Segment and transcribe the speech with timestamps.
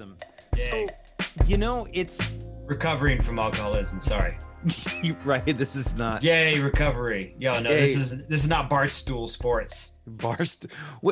[0.00, 0.16] Alcoholism.
[0.56, 0.86] Yay.
[1.18, 4.00] So, you know, it's recovering from alcoholism.
[4.00, 4.36] Sorry.
[5.02, 5.58] you right.
[5.58, 7.34] This is not Yay, recovery.
[7.38, 9.94] Yo, no, this is this is not Barstool Sports.
[10.08, 10.70] Barstool.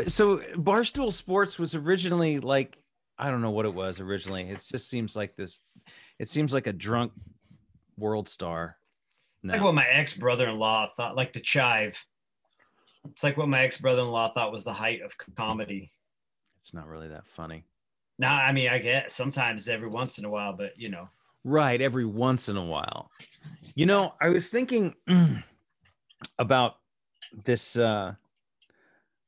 [0.09, 2.79] So Barstool Sports was originally like
[3.19, 4.49] I don't know what it was originally.
[4.49, 5.59] It just seems like this.
[6.19, 7.13] It seems like a drunk
[7.97, 8.77] world star.
[9.43, 9.55] No.
[9.55, 12.05] Like what my ex brother in law thought, like the chive.
[13.11, 15.91] It's like what my ex brother in law thought was the height of comedy.
[16.61, 17.65] it's not really that funny.
[18.21, 21.09] Now, I mean, I get sometimes every once in a while, but you know,
[21.43, 23.11] Right, every once in a while.
[23.75, 24.95] You know, I was thinking
[26.39, 26.77] about
[27.45, 28.13] this uh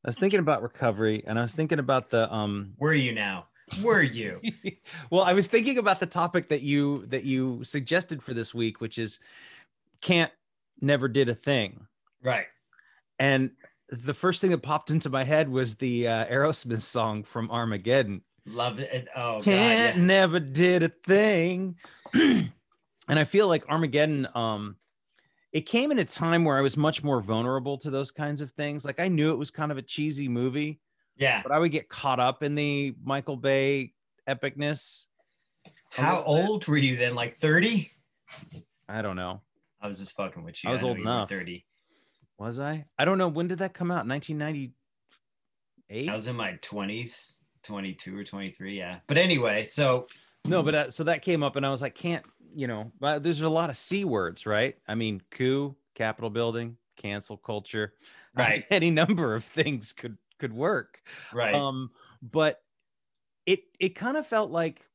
[0.04, 3.14] I was thinking about recovery and I was thinking about the um where are you
[3.14, 3.46] now?
[3.80, 4.42] Where are you?
[5.10, 8.82] well, I was thinking about the topic that you that you suggested for this week,
[8.82, 9.20] which is
[10.02, 10.32] can't
[10.82, 11.86] never did a thing.
[12.22, 12.46] right.
[13.18, 13.52] And
[13.88, 18.20] the first thing that popped into my head was the uh, Aerosmith song from Armageddon.
[18.46, 19.06] Love it.
[19.14, 20.00] Oh Can't God.
[20.00, 20.04] Yeah.
[20.04, 21.76] never did a thing.
[22.14, 22.50] and
[23.08, 24.76] I feel like Armageddon, um,
[25.52, 28.50] it came in a time where I was much more vulnerable to those kinds of
[28.52, 28.84] things.
[28.84, 30.80] Like I knew it was kind of a cheesy movie,
[31.16, 31.42] yeah.
[31.42, 33.92] but I would get caught up in the Michael Bay
[34.28, 35.06] epicness.
[35.90, 36.48] How little bit.
[36.48, 37.14] old were you then?
[37.14, 37.90] Like 30?
[38.88, 39.42] I don't know.
[39.80, 40.70] I was just fucking with you.
[40.70, 41.28] I was know old enough.
[41.28, 41.66] 30.
[42.38, 42.86] Was I?
[42.98, 43.28] I don't know.
[43.28, 44.06] When did that come out?
[44.06, 46.08] 1998?
[46.08, 48.76] I was in my 20s, 22 or 23.
[48.76, 48.98] Yeah.
[49.06, 50.06] But anyway, so
[50.44, 52.24] No, but uh, so that came up, and I was like, can't
[52.54, 52.92] you know?
[53.00, 54.76] But there's a lot of c words, right?
[54.86, 57.94] I mean, coup, Capitol building, cancel culture,
[58.34, 58.64] Right.
[58.70, 61.02] Any number of things could could work.
[61.32, 61.54] right.
[61.54, 61.90] Um,
[62.22, 62.62] but
[63.46, 64.86] it it kind of felt like,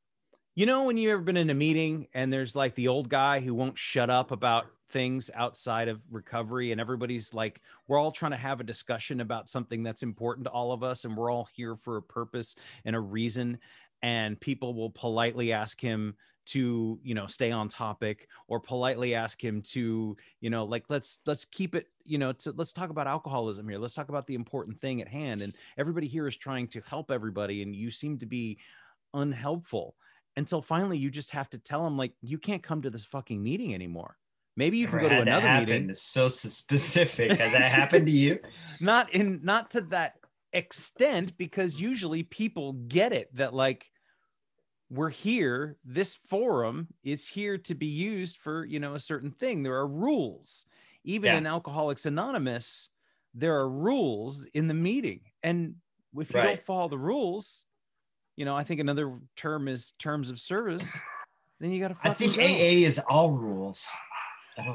[0.56, 3.40] you know, when you've ever been in a meeting and there's like the old guy
[3.40, 8.32] who won't shut up about things outside of recovery, and everybody's like, we're all trying
[8.32, 11.48] to have a discussion about something that's important to all of us, and we're all
[11.54, 13.58] here for a purpose and a reason
[14.02, 16.14] and people will politely ask him
[16.46, 21.18] to you know stay on topic or politely ask him to you know like let's
[21.26, 23.78] let's keep it you know to, let's talk about alcoholism here.
[23.78, 27.10] Let's talk about the important thing at hand and everybody here is trying to help
[27.10, 28.58] everybody and you seem to be
[29.12, 29.94] unhelpful
[30.36, 33.42] until finally you just have to tell them like you can't come to this fucking
[33.42, 34.16] meeting anymore
[34.58, 35.68] maybe you Never can go to another happen.
[35.68, 37.32] meeting It's so specific.
[37.38, 38.38] Has that happened to you?
[38.80, 40.14] not in not to that
[40.52, 43.90] extent because usually people get it that like
[44.90, 49.62] we're here this forum is here to be used for you know a certain thing
[49.62, 50.64] there are rules
[51.04, 51.36] even Yeah.
[51.38, 52.88] in alcoholics anonymous
[53.34, 55.74] there are rules in the meeting and
[56.16, 57.66] if you don't follow the rules
[58.36, 60.98] you know i think another term is terms of service
[61.60, 63.86] then you got to I think AA is all rules.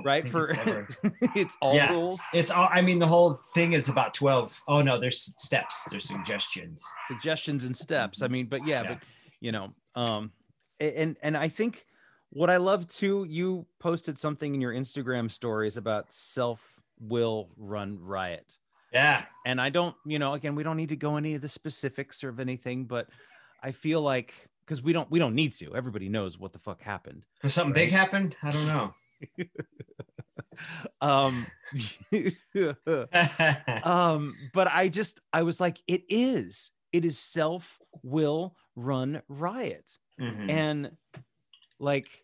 [0.03, 0.95] Right for it's,
[1.35, 1.91] it's all Yeah.
[1.91, 2.69] rules it's all.
[2.71, 4.61] I mean, the whole thing is about twelve.
[4.67, 5.83] Oh no, there's steps.
[5.89, 6.83] There's suggestions.
[7.07, 8.87] suggestions and steps i mean but yeah, Yeah.
[8.93, 8.99] but
[9.41, 10.31] you know um
[10.79, 11.85] and and i think
[12.29, 16.61] what i love too you posted something in your instagram stories about self
[16.99, 18.57] will run riot
[18.91, 21.49] Yeah, and i don't you know again we don't need to go any of the
[21.49, 23.07] specifics or of anything but
[23.61, 24.33] i feel like
[24.65, 27.73] because we don't we don't need to everybody knows what the fuck happened Has something
[27.73, 28.35] big happened.
[28.41, 28.93] I don't know.
[31.01, 31.47] um
[33.83, 39.97] um but i just i was like it is it is self will run riot
[40.19, 40.49] Mhm.
[40.49, 40.91] and
[41.79, 42.23] like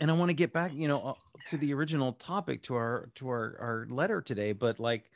[0.00, 1.14] and i want to get back you know uh,
[1.44, 5.10] to the original topic to our to our our letter today but like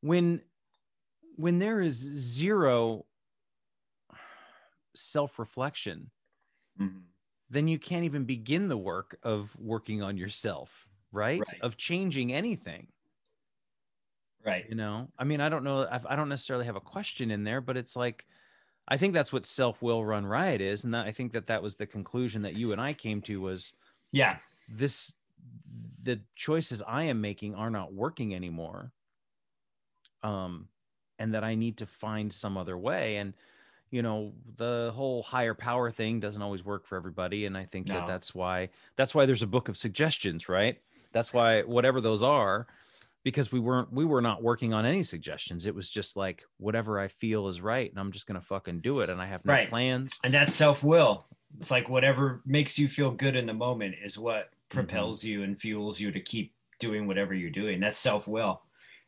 [0.00, 0.40] when
[1.36, 3.04] when there is zero
[4.94, 6.10] self-reflection
[6.78, 7.02] Mhm.
[7.52, 11.62] Then you can't even begin the work of working on yourself right, Right.
[11.62, 12.88] of changing anything
[14.44, 14.66] Right.
[14.68, 17.60] you know i mean i don't know i don't necessarily have a question in there
[17.60, 18.26] but it's like
[18.88, 21.76] i think that's what self-will run riot is and that i think that that was
[21.76, 23.74] the conclusion that you and i came to was
[24.12, 24.38] Yeah.
[24.68, 25.14] this
[26.02, 28.92] the choices i am making are not working anymore
[30.22, 30.68] um
[31.18, 33.34] and that i need to find some other way and
[33.92, 37.86] you know the whole higher power thing doesn't always work for everybody and i think
[37.86, 40.78] that that's why that's why there's a book of suggestions right
[41.12, 42.66] that's why whatever those are
[43.22, 46.98] because we weren't we were not working on any suggestions it was just like whatever
[46.98, 49.52] i feel is right and i'm just gonna fucking do it and i have no
[49.52, 49.68] Right.
[49.68, 51.26] plans And that's self will.
[51.60, 54.78] It's like whatever makes you feel good in the moment is what mm-hmm.
[54.78, 57.78] propels you and fuels you to keep doing whatever you're doing.
[57.80, 58.62] That's self will.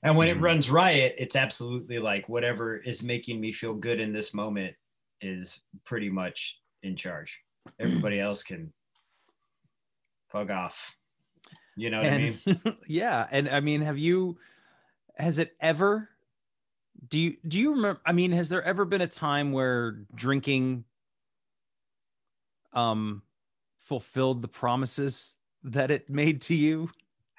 [0.05, 0.33] And when Mhm.
[0.33, 4.77] it runs riot, it's absolutely like whatever is making me feel good in this moment
[5.23, 7.43] is pretty much in charge.
[7.79, 8.73] Everybody else can
[10.29, 10.95] fuck off.
[11.75, 12.39] You know what I mean?
[12.87, 14.39] yeah and i mean have you
[15.17, 16.11] has it ever
[17.09, 20.85] do you do you remember i mean has there ever been a time where drinking
[22.75, 23.23] um
[23.79, 26.91] fulfilled the promises that it made to you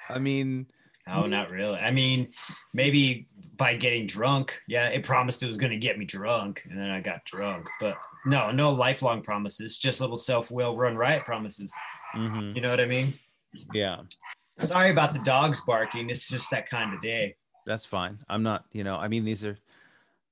[0.10, 0.66] i mean
[1.08, 1.78] Oh, not really.
[1.78, 2.30] I mean,
[2.74, 4.60] maybe by getting drunk.
[4.68, 7.68] Yeah, it promised it was going to get me drunk, and then I got drunk.
[7.80, 9.78] But no, no lifelong promises.
[9.78, 11.72] Just little self-will run riot promises.
[12.16, 13.14] mhm, You know what I mean?
[13.74, 14.02] yeah
[14.60, 16.10] Sorry about the dogs barking.
[16.10, 17.36] It's just that kind of day.
[17.66, 19.58] that's fine i'm not you know i mean these are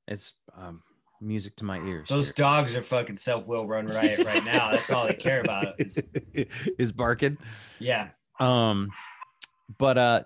[0.07, 0.83] it's um
[1.21, 2.33] music to my ears Those here.
[2.45, 4.71] dogs are fucking self-will run riot right now.
[4.71, 5.79] That's all they care about.
[5.79, 5.97] Is,
[6.77, 7.37] is barking
[7.79, 8.09] yeah.
[8.41, 8.89] um
[9.79, 10.23] but uh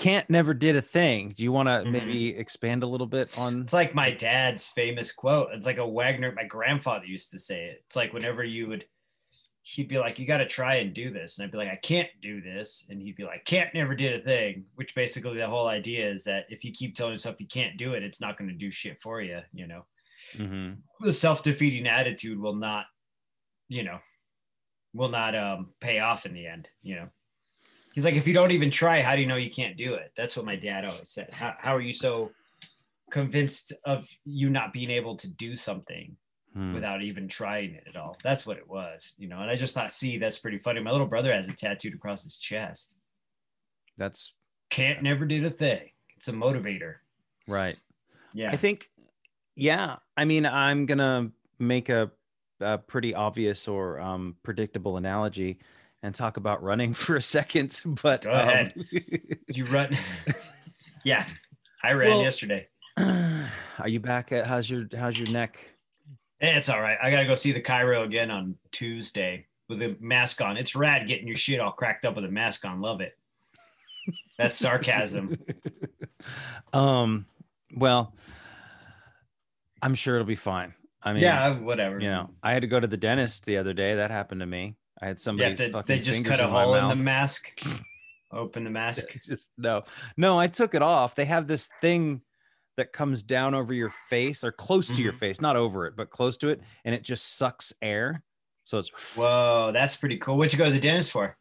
[0.00, 1.92] can't never did a thing do you want to Mhm.
[1.92, 5.52] maybe expand a little bit on It's like my dad's famous quote.
[5.52, 6.32] It's like a Wagner.
[6.32, 7.82] My grandfather used to say it.
[7.86, 8.86] It's like whenever you would,
[9.62, 11.76] he'd be like, "You got to try and do this," and I'd be like, "I
[11.76, 15.48] can't do this," and he'd be like, "Can't never did a thing." Which basically the
[15.48, 18.36] whole idea is that if you keep telling yourself you can't do it, it's not
[18.38, 19.40] going to do shit for you.
[19.52, 19.86] You know,
[20.34, 20.82] Mhm.
[21.00, 22.86] the self defeating attitude will not,
[23.68, 24.00] you know,
[24.94, 26.70] will not um pay off in the end.
[26.82, 27.10] You know.
[28.00, 30.10] He's like, if you don't even try, how do you know you can't do it?
[30.16, 31.28] That's what my dad always said.
[31.34, 32.30] How, how are you so
[33.10, 36.16] convinced of you not being able to do something
[36.54, 36.72] Hmm.
[36.72, 38.16] without even trying it at all?
[38.24, 39.38] That's what it was, you know.
[39.42, 40.80] And I just thought, see, that's pretty funny.
[40.80, 42.96] My little brother has it tattooed across his chest.
[43.98, 44.32] that's
[44.70, 45.90] Can't never did a thing.
[46.16, 46.94] It's a motivator.
[47.46, 47.76] right
[48.32, 48.50] Yeah.
[48.50, 48.90] i think
[49.56, 52.10] yeah i mean i'm gonna make a,
[52.60, 55.58] a pretty obvious or um predictable analogy
[56.02, 58.74] and talk about running for a second but Go um, ahead.
[58.90, 59.96] Did you run?
[61.04, 61.26] yeah.
[61.82, 62.68] I ran Well- yesterday.
[62.98, 65.58] are you back at how's your how's your neck
[66.42, 66.98] Eh, It's all right.
[67.02, 70.56] I gotta go see the chiro again on Tuesday with a mask on.
[70.56, 72.80] It's rad getting your shit all cracked up with a mask on.
[72.80, 73.16] Love it.
[74.38, 75.38] That's sarcasm.
[76.72, 77.26] um
[77.74, 78.14] well
[79.82, 81.98] i'm sure it'll be fine i mean yeah, whatever.
[82.00, 84.46] you know i had to go to the dentist the other day that happened to
[84.46, 87.60] me i had Yeah, somebody they, fucking they just cut a hole in the mask.
[88.32, 89.16] Open the mask.
[89.26, 89.82] just no
[90.16, 92.22] no i took it off they have this thing
[92.76, 95.18] that comes down over your face or close to your Mhm.
[95.18, 98.22] face not over it but close to it and it just sucks air
[98.64, 100.36] so it's Whoa, that's pretty cool.
[100.38, 101.36] What'd you go to the dentist for?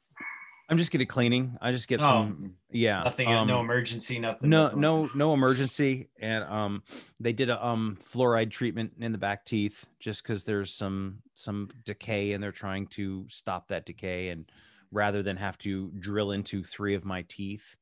[0.70, 3.28] I'm just getting cleaning i just get Oh, some yeah nothing.
[3.28, 4.20] um, no emergency.
[4.20, 4.50] Nothing.
[4.50, 6.84] no no no emergency and um
[7.20, 11.70] they did a um fluoride treatment in the back teeth just because there's some some
[11.86, 14.50] decay and they're trying to stop that decay and
[14.92, 17.76] rather than have to drill into three of my teeth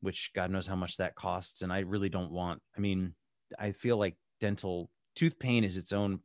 [0.00, 3.14] which god knows how much that costs and i really don't want i mean
[3.58, 6.18] i feel like dental tooth pain is its own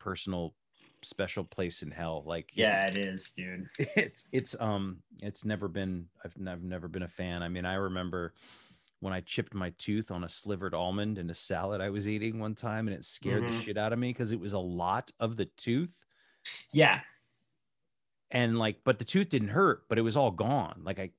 [0.00, 0.54] personal
[1.02, 3.68] special place in hell like Yeah, it is, dude.
[3.78, 7.42] it's it's um it's never been I've, I've never been a fan.
[7.42, 8.34] I mean i remember
[9.00, 12.38] when i chipped my tooth on a slivered almond in a salad i was eating
[12.38, 13.62] one time and it scared the Mhm.
[13.62, 15.98] shit out of me because it was a lot of the tooth.
[16.72, 17.00] Yeah,
[18.30, 20.82] and like but the tooth didn't hurt but it was all gone.
[20.84, 21.10] Like i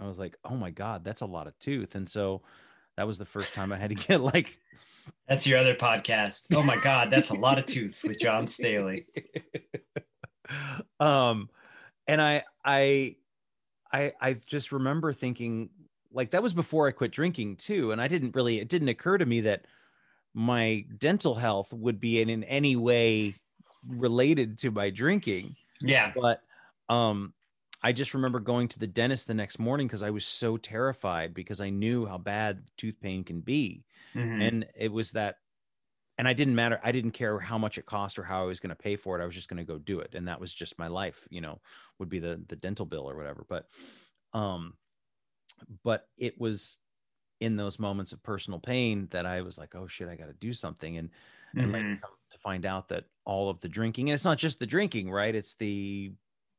[0.00, 1.94] i was like oh my god that's a lot of tooth.
[1.94, 2.42] And so
[2.96, 4.58] that was the first time i had to get like
[5.26, 6.46] that's your other podcast.
[6.54, 9.06] Oh my God, that's a lot of tooth with John Staley.
[11.00, 11.48] um
[12.06, 13.16] and i i
[13.92, 15.70] i i just remember thinking
[16.12, 19.16] like that was before i quit drinking too and i didn't really it didn't occur
[19.16, 19.64] to me that
[20.34, 23.34] my dental health would be in, in any way
[23.86, 26.42] related to my drinking Yeah, but
[26.88, 27.32] um
[27.82, 31.34] i just remember going to the dentist the next morning because i was so terrified
[31.34, 33.84] because i knew how bad tooth pain can be
[34.14, 34.40] Mhm.
[34.40, 35.36] and it was that
[36.18, 38.60] and i didn't matter i didn't care how much it cost or how i was
[38.60, 40.40] going to pay for it i was just going to go do it and that
[40.40, 41.60] was just my life you know
[41.98, 43.66] would be the the dental bill or whatever but
[44.32, 44.74] um
[45.82, 46.78] but it was
[47.40, 50.32] in those moments of personal pain that I was like, oh shit, I got to
[50.34, 50.96] do something.
[50.96, 51.10] And,
[51.56, 51.82] and like
[52.30, 55.34] to find out that all of the drinking, and it's not just the drinking, right?
[55.34, 56.12] It's the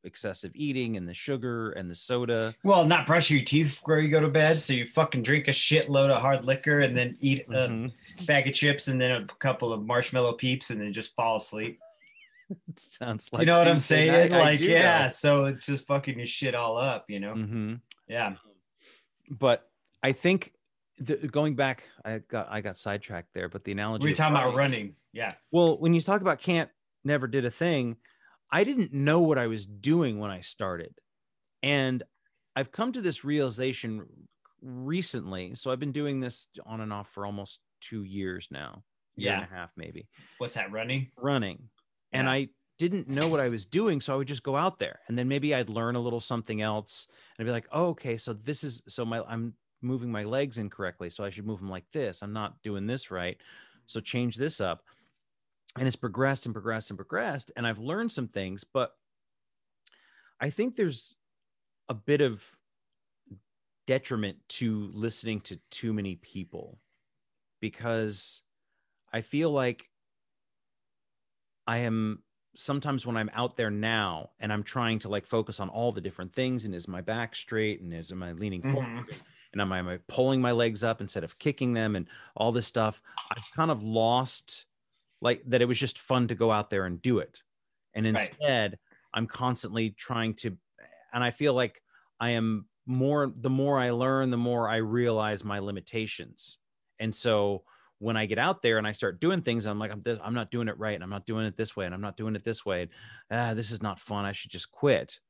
[0.04, 2.54] excessive eating and the sugar and the soda.
[2.62, 5.52] Well, not brush your teeth before you go to bed, so you fucking drink a
[5.52, 7.92] shitload of hard liquor and then eat a Mhm.
[8.26, 11.80] bag of chips and then a couple of marshmallow peeps and then just fall asleep.
[12.76, 14.30] Sounds like you know what I'm saying?
[14.30, 14.38] night.
[14.38, 15.04] Like, yeah.
[15.04, 15.08] know.
[15.08, 17.34] So it's just fucking your shit all up, you know?
[17.34, 17.80] Mhm.
[18.06, 18.34] Yeah.
[19.30, 19.68] But
[20.02, 20.52] I think
[20.98, 23.48] the, going back, I got I got sidetracked there.
[23.48, 24.94] But the analogy We were talking about running.
[25.12, 25.34] Yeah.
[25.50, 26.70] Well, when you talk about can't
[27.02, 27.96] never did a thing,
[28.54, 30.94] I didn't know what I was doing when I started.
[31.62, 32.02] And
[32.54, 34.06] I've come to this realization
[34.62, 35.54] recently.
[35.54, 38.82] So I've been doing this on and off for almost two years now,
[39.16, 39.42] year Yeah.
[39.42, 40.08] and a half maybe,
[40.38, 41.10] What's that running?
[41.16, 41.68] running.
[42.12, 44.00] And I didn't know what I was doing.
[44.00, 46.62] So I would just go out there and then maybe I'd learn a little something
[46.62, 47.08] else
[47.38, 50.58] and I'd be like, oh, okay, so this is so my I'm moving my legs
[50.58, 51.10] incorrectly.
[51.10, 52.22] So I should move them like this.
[52.22, 53.36] I'm not doing this right.
[53.86, 54.84] So change this up.
[55.76, 57.50] And it's progressed and progressed and progressed.
[57.56, 58.96] And I've learned some things, but
[60.40, 61.16] I think there's
[61.88, 62.42] a bit of
[63.86, 66.80] detriment to listening to too many people
[67.60, 68.42] because
[69.12, 69.90] I feel like
[71.66, 72.22] I am
[72.56, 76.00] sometimes when I'm out there now and I'm trying to like focus on all the
[76.00, 78.72] different things and is my back straight and is am I leaning Mhm.
[78.72, 79.16] forward
[79.52, 82.52] and am I, am I pulling my legs up instead of kicking them and all
[82.52, 84.66] this stuff I've kind of lost
[85.24, 87.42] like that it was just fun to go out there and do it
[87.94, 88.34] and Right.
[88.42, 88.78] instead
[89.14, 90.58] I'm constantly trying to
[91.12, 91.82] and I feel like
[92.20, 96.58] I am more the more I learn the more I realize my limitations
[96.98, 97.64] and so
[97.98, 100.34] when I get out there and I start doing things, I'm like, I'm, this, I'm
[100.34, 100.94] not doing it right.
[100.94, 101.86] And I'm not doing it this way.
[101.86, 102.82] And I'm not doing it this way.
[102.82, 102.90] And,
[103.30, 104.26] ah, this is not fun.
[104.26, 105.20] I should just quit.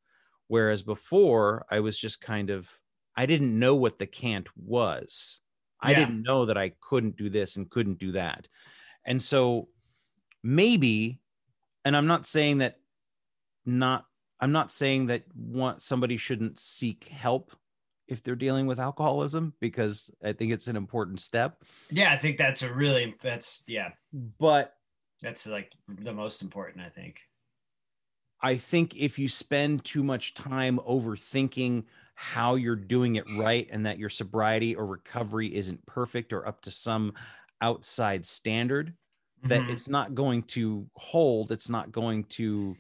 [0.49, 2.81] Whereas before, I was just kind of,
[3.17, 5.41] I didn't know what the can't was.
[5.81, 8.49] I didn't know that I couldn't do this and couldn't do that.
[9.05, 9.69] And so
[10.45, 11.19] maybe,
[11.85, 12.79] and I'm not saying that
[13.67, 14.05] not,
[14.39, 17.51] I'm not saying that one, somebody shouldn't seek help
[18.07, 21.65] if they're dealing with alcoholism because I think it's an important step.
[21.91, 22.13] Yeah.
[22.13, 23.91] I think that's a really, that's, yeah,
[24.39, 24.75] But
[25.23, 27.21] that's like the most important, I think.
[28.43, 31.85] I think if you spend too much time overthinking
[32.15, 36.61] how you're doing it right and that your sobriety or recovery isn't perfect or up
[36.63, 37.15] to some
[37.63, 38.93] outside standard,
[39.45, 39.71] that Mhm.
[39.71, 42.77] it's not going to hold, it's not going to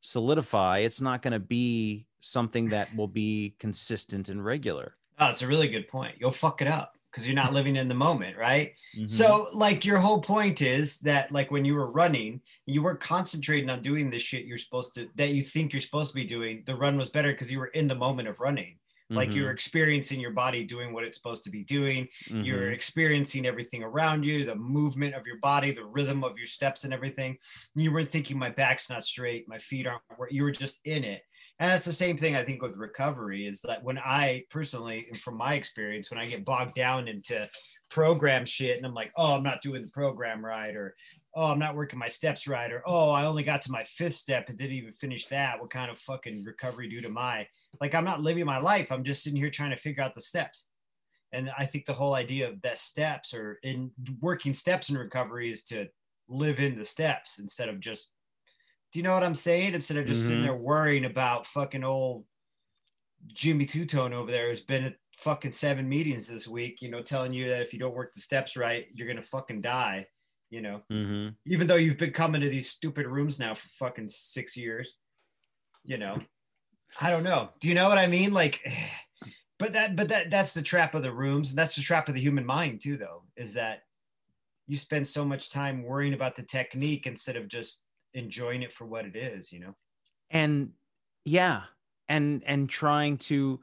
[0.00, 4.96] solidify, it's not going to be something that will be consistent and regular.
[5.18, 6.16] Oh, it's a really good point.
[6.18, 8.74] You'll fuck it up because you're not living in the moment, right?
[8.96, 9.10] Mhm.
[9.10, 13.70] So, like, your whole point is that, like, when you were running, you weren't concentrating
[13.70, 16.62] on doing the shit you're supposed to, that you think you're supposed to be doing.
[16.64, 18.78] The run was better because you were in the moment of running.
[19.14, 22.08] Like, you're experiencing your body doing what it's supposed to be doing.
[22.28, 22.44] Mhm.
[22.44, 26.84] You're experiencing everything around you, the movement of your body, the rhythm of your steps,
[26.84, 27.38] and everything.
[27.74, 31.22] You weren't thinking, my back's not straight, my feet aren't, you were just in it.
[31.58, 35.20] And that's the same thing I think with recovery is that when I personally, and
[35.20, 37.48] from my experience, when I get bogged down into
[37.88, 40.96] program shit and I'm like, oh, I'm not doing the program right, or
[41.34, 44.14] oh, I'm not working my steps right, or oh, I only got to my fifth
[44.14, 45.60] step and didn't even finish that.
[45.60, 47.46] What kind of fucking recovery due to my
[47.80, 48.92] like I'm not living my life.
[48.92, 50.68] I'm just sitting here trying to figure out the steps.
[51.32, 55.50] And I think the whole idea of that steps or in working steps in recovery
[55.50, 55.88] is to
[56.28, 58.10] live in the steps instead of just
[58.92, 59.72] do you know what I'm saying?
[59.72, 60.46] Instead of just sitting Mhm.
[60.48, 62.26] there worrying about fucking old
[63.28, 67.00] Jimmy Two Tone over there who's been at fucking seven meetings this week, you know,
[67.02, 70.06] telling you that if you don't work the steps right, you're gonna fucking die,
[70.52, 71.34] you know, Mhm.
[71.46, 74.98] even though you've been coming to these stupid rooms now for fucking six years,
[75.84, 76.20] you know.
[77.00, 77.54] I don't know.
[77.60, 78.32] Do you know what I mean?
[78.34, 78.60] Like,
[79.58, 82.14] but that, but that, that's the trap of the rooms, and that's the trap of
[82.14, 82.96] the human mind too.
[82.98, 83.84] Though, is that
[84.66, 88.86] you spend so much time worrying about the technique instead of just enjoying it for
[88.86, 89.52] what it is.
[89.52, 89.76] You know.
[90.30, 90.72] and
[91.24, 91.64] yeah
[92.08, 93.60] and and trying to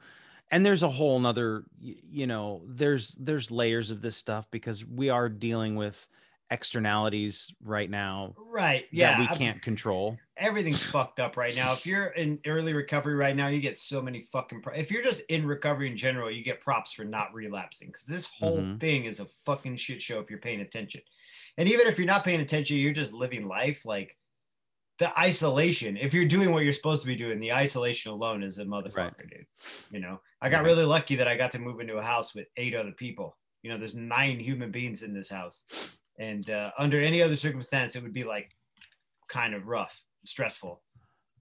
[0.50, 5.08] and there's a whole nother you know there's there's layers of this stuff because we
[5.10, 6.08] are dealing with
[6.50, 8.86] externalities right now Right.
[8.90, 9.12] Yeah.
[9.12, 11.74] that we I'm- can't control everything's fucked up right now.
[11.74, 14.62] If you're in early recovery right now, you get so many fucking.
[14.62, 18.06] Pro- if you're just in recovery in general, you get props for not relapsing because
[18.06, 18.80] this whole Mhm.
[18.80, 21.02] thing is a fucking shit show if you're paying attention.
[21.58, 24.16] And even if you're not paying attention, you're just living life like
[24.96, 25.98] the isolation.
[25.98, 29.28] If you're doing what you're supposed to be doing, the isolation alone is a motherfucker,
[29.28, 29.46] dude.
[29.90, 30.66] You know, I got Right.
[30.68, 33.36] really lucky that I got to move into a house with eight other people.
[33.62, 35.66] You know, there's nine human beings in this house.
[36.18, 38.50] And uh, under any other circumstance, it would be like
[39.28, 40.82] kind of rough, stressful,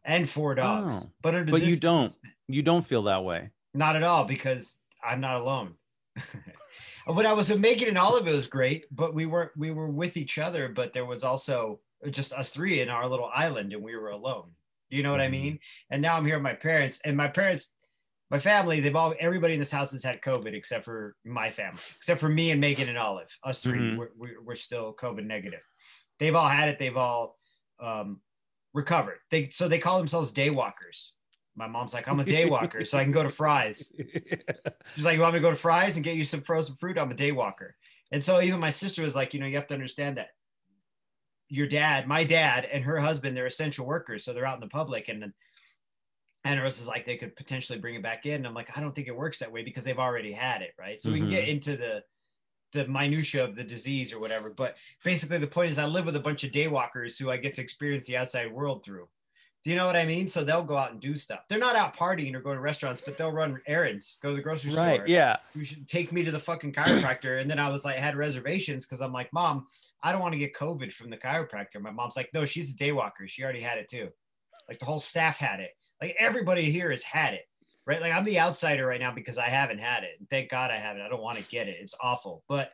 [0.05, 1.05] and four dogs.
[1.05, 1.11] Oh.
[1.21, 2.11] But under But you don't.
[2.47, 5.75] you don't feel that way not at all, because I'm not alone.
[7.05, 10.17] when I was Megan and Olive, it was great, but we weren't we were with
[10.17, 13.95] each other, but there was also just us three in our little island, and we
[13.95, 14.51] were alone.
[14.89, 15.31] You know what I Mhm.
[15.31, 15.59] mean?
[15.91, 17.75] And now I'm here with my parents, and my parents,
[18.31, 21.79] my family, they've all everybody in this house has had COVID except for my family,
[21.97, 23.29] except for me and Megan and Olive.
[23.43, 23.97] Us 3 Mhm.
[23.97, 25.61] we're, we're, we're still COVID negative.
[26.19, 26.77] They've all had it.
[26.79, 27.37] They've all
[27.79, 28.21] um,
[28.73, 29.17] recovered.
[29.31, 31.13] They so they call themselves day walkers.
[31.55, 33.93] My mom's like, I'm a day walker, so I can go to Fry's.
[34.95, 36.97] She's like, You want me to go to Fry's and get you some frozen fruit?
[36.97, 37.75] I'm a day walker.
[38.11, 40.29] And so even my sister was like, You know, you have to understand that
[41.49, 44.23] your dad, my dad, and her husband, they're essential workers.
[44.23, 45.09] So they're out in the public.
[45.09, 45.33] And
[46.43, 48.35] and it was like they could potentially bring it back in.
[48.35, 50.73] And I'm like, I don't think it works that way because they've already had it.
[50.79, 51.01] Right.
[51.01, 51.51] So we can get mm-hmm.
[51.51, 52.03] into the
[52.71, 54.49] the minutia of the disease or whatever.
[54.49, 57.37] But basically the point is I live with a bunch of day walkers who I
[57.37, 59.07] get to experience the outside world through.
[59.63, 60.27] Do you know what I mean?
[60.29, 61.41] So they'll go out and do stuff.
[61.49, 64.41] They're not out partying or going to restaurants, but they'll run errands, go to the
[64.41, 64.97] grocery right.
[64.97, 65.07] store.
[65.07, 65.37] Yeah.
[65.53, 67.41] You should take me to the fucking chiropractor.
[67.41, 69.67] And then I was like, I had reservations because I'm like, Mom,
[70.01, 71.81] I don't want to get COVID from the chiropractor.
[71.81, 73.27] My mom's like, No, she's a day walker.
[73.27, 74.09] She already had it too.
[74.69, 75.71] Like the whole staff had it.
[76.01, 77.45] Like everybody here has had it.
[77.85, 78.01] Right.
[78.01, 80.11] Like I'm the outsider right now because I haven't had it.
[80.19, 81.01] And thank God I haven't.
[81.01, 81.77] I don't want to get it.
[81.79, 82.43] It's awful.
[82.47, 82.71] But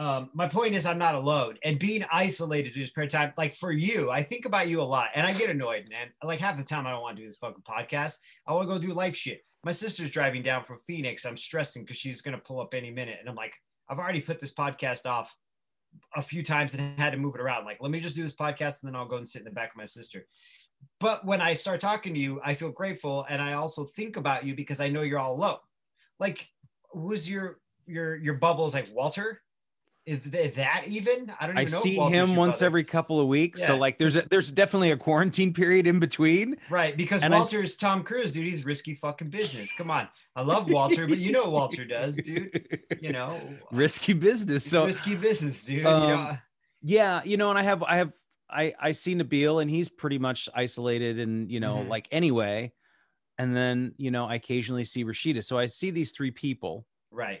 [0.00, 3.70] um, my point is I'm not alone and being isolated period of time, like for
[3.70, 6.08] you, I think about you a lot and I get annoyed, man.
[6.22, 8.16] Like half the time I don't want to do this fucking podcast.
[8.46, 9.42] I want to go do life shit.
[9.62, 11.26] My sister's driving down from Phoenix.
[11.26, 13.18] I'm stressing because she's going to pull up any minute.
[13.20, 13.54] And I'm like,
[13.90, 15.34] I've already put this podcast off
[16.16, 17.64] a few times and had to move it around.
[17.66, 19.50] Like, let me just do this podcast and then I'll go and sit in the
[19.50, 20.26] back of my sister.
[20.98, 24.44] But when I start talking to you, I feel grateful and I also think about
[24.44, 25.58] you because I know you're all alone.
[26.18, 26.48] Like,
[26.92, 29.40] who's your your your bubbles like Walter?
[30.06, 31.30] Is that even?
[31.38, 31.78] I don't I even know.
[31.78, 32.66] if see him once brother.
[32.66, 33.64] every couple of weeks.
[33.64, 36.56] So like there's a, there's definitely a quarantine period in between.
[36.68, 38.46] right because and I Walter's Tom Cruise, dude.
[38.46, 39.72] He's risky fucking business.
[39.76, 42.66] Come on, I love Walter, but you know what Walter does, dude.
[43.00, 44.68] You know, Risky business.
[44.68, 45.86] So risky business, dude.
[45.86, 46.38] Um, you know,
[46.82, 48.12] yeah, you know, and I have I have
[48.52, 51.88] I I see Nabil and he's pretty much isolated and you know Mhm.
[51.88, 52.72] like anyway.
[53.38, 55.42] And then you know I occasionally see Rashida.
[55.44, 57.40] So I see these three people, right.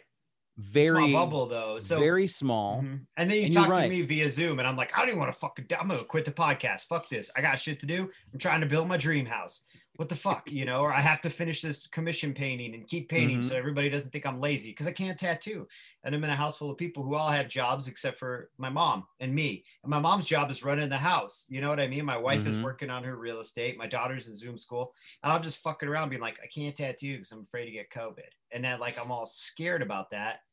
[0.56, 1.78] very Small bubble though.
[1.78, 2.82] So very small.
[2.82, 3.06] Mhm.
[3.16, 3.90] And then you And talk to right.
[3.90, 5.66] me via Zoom, and I'm like, I don't even want to fucking.
[5.78, 6.86] I'm gonna quit the podcast.
[6.86, 7.30] Fuck this.
[7.36, 8.10] I got shit to do.
[8.32, 9.62] I'm trying to build my dream house.
[10.00, 10.80] What the fuck, you know?
[10.80, 13.44] Or I have to finish this commission painting and keep painting Mhm.
[13.44, 15.68] so everybody doesn't think I'm lazy because I can't tattoo.
[16.04, 18.70] And I'm in a house full of people who all have jobs except for my
[18.70, 19.62] mom and me.
[19.82, 21.44] And my mom's job is running the house.
[21.50, 22.06] You know what I mean?
[22.06, 22.62] My wife is Mhm.
[22.62, 23.76] working on her real estate.
[23.76, 27.16] My daughter's in Zoom school, and I'm just fucking around being like, I can't tattoo
[27.16, 28.30] because I'm afraid to get COVID.
[28.52, 30.44] And then like I'm all scared about that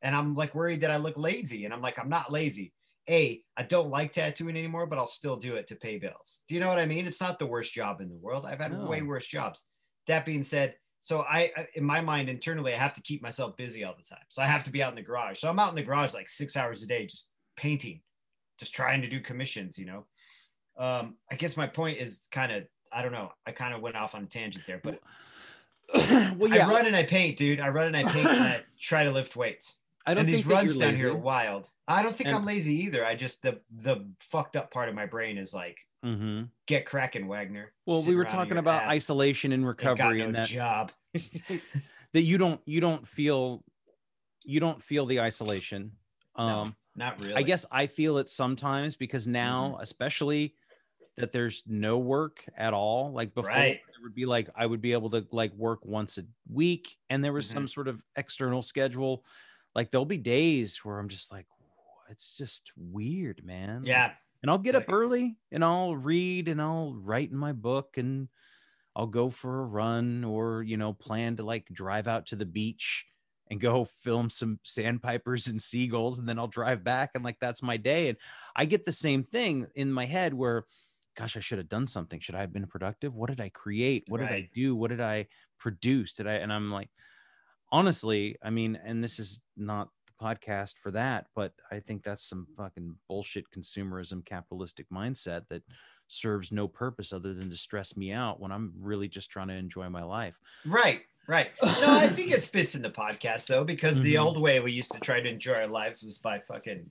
[0.00, 1.66] and I'm like worried that I look lazy.
[1.66, 2.72] And I'm like, I'm not lazy.
[3.08, 6.42] A, I don't like tattooing anymore, but I'll still do it to pay bills.
[6.48, 7.06] Do you know what I mean?
[7.06, 8.44] It's not the worst job in the world.
[8.46, 8.86] I've had No.
[8.86, 9.64] way worse jobs.
[10.08, 13.56] That being said, so I, I- in my mind internally, I have to keep myself
[13.56, 14.24] busy all the time.
[14.28, 15.38] So I have to be out in the garage.
[15.38, 18.00] So I'm out in the garage like six hours a day, just painting,
[18.58, 19.78] just trying to do commissions.
[19.78, 20.06] You know,
[20.76, 23.30] um, I guess my point is kind of, I don't know.
[23.46, 25.00] I kind of went off on a tangent there, but
[25.94, 27.60] well, yeah, I run and I paint, dude.
[27.60, 30.36] I run and I paint and I try to lift weights I don't and these
[30.36, 31.70] think that runs down here are wild.
[31.88, 33.04] I don't think And- I'm lazy either.
[33.04, 36.48] I just the the fucked up part of my brain is like Mhm.
[36.66, 37.72] get cracking, Wagner.
[37.86, 38.92] Well, Sit we were talking about ass.
[38.92, 40.92] isolation and recovery, no and that job.
[42.12, 43.64] that you don't you don't feel
[44.44, 45.90] you don't feel the isolation.
[46.38, 47.34] No, Um, not really.
[47.34, 49.82] I guess I feel it sometimes because now, Mm-hmm.
[49.82, 50.54] especially
[51.16, 53.10] that there's no work at all.
[53.10, 53.80] Like before, Right.
[53.86, 57.24] there would be like I would be able to like work once a week, and
[57.24, 57.54] there was Mm-hmm.
[57.56, 59.24] some sort of external schedule.
[59.76, 61.46] Like there'll be days where I'm just like,
[62.10, 63.82] it's just weird, man.
[63.84, 64.12] Yeah,
[64.42, 68.28] and I'll get up early and I'll read and I'll write in my book and
[68.94, 72.46] I'll go for a run or you know plan to like drive out to the
[72.46, 73.04] beach
[73.50, 77.62] and go film some sandpipers and seagulls and then I'll drive back and like that's
[77.62, 78.18] my day and
[78.54, 80.64] I get the same thing in my head where
[81.16, 82.20] gosh I should have done something.
[82.20, 83.14] Should I have been productive?
[83.14, 84.04] What did I create?
[84.06, 84.76] What did I do?
[84.76, 85.26] What did I
[85.58, 86.14] produce?
[86.14, 86.90] Did I and I'm like
[87.72, 92.28] honestly I mean and this is not the podcast for that but I think that's
[92.28, 95.62] some fucking bullshit consumerism capitalistic mindset that
[96.08, 99.54] serves no purpose other than to stress me out when I'm really just trying to
[99.54, 101.50] enjoy my life right, right.
[101.62, 104.22] No, I think it fits in the podcast though, because the Mhm.
[104.24, 106.88] old way we used to try to enjoy our lives was by fucking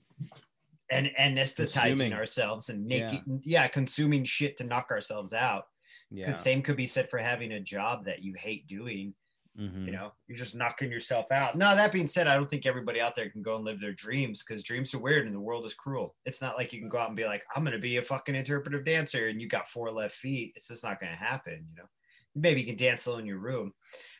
[0.90, 2.12] and anesthetizing Consuming.
[2.12, 3.66] ourselves and making yeah.
[3.68, 5.68] consuming shit to knock ourselves out.
[6.10, 9.14] yeah The same could be said for having a job that you hate doing.
[9.58, 9.86] Mhm.
[9.86, 11.56] you know you're just knocking yourself out.
[11.56, 13.92] No that being said i don't think everybody out there can go and live their
[13.92, 16.14] dreams because dreams are weird and the world is cruel.
[16.26, 18.02] It's not like you can go out and be like i'm going to be a
[18.02, 20.52] fucking interpretive dancer and you got four left feet.
[20.56, 21.88] It's just not going to happen you know
[22.36, 23.72] maybe you can dance alone in your room.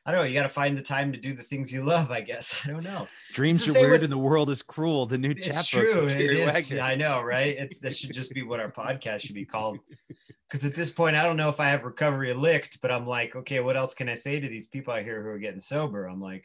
[0.04, 0.26] I don't know.
[0.26, 2.10] You got to find the time to do the things you love.
[2.10, 3.06] I guess I don't know.
[3.32, 5.06] Dreams are weird with- and the world is cruel.
[5.06, 5.50] The new chapter.
[5.50, 6.06] It's true.
[6.06, 6.52] It is.
[6.70, 6.80] Wagner.
[6.80, 7.56] I know, right?
[7.58, 9.78] It's that should just be what our podcast should be called.
[10.48, 13.34] Because at this point, I don't know if I have recovery licked, but I'm like,
[13.34, 16.06] okay, what else can I say to these people out here who are getting sober?
[16.06, 16.44] I'm like,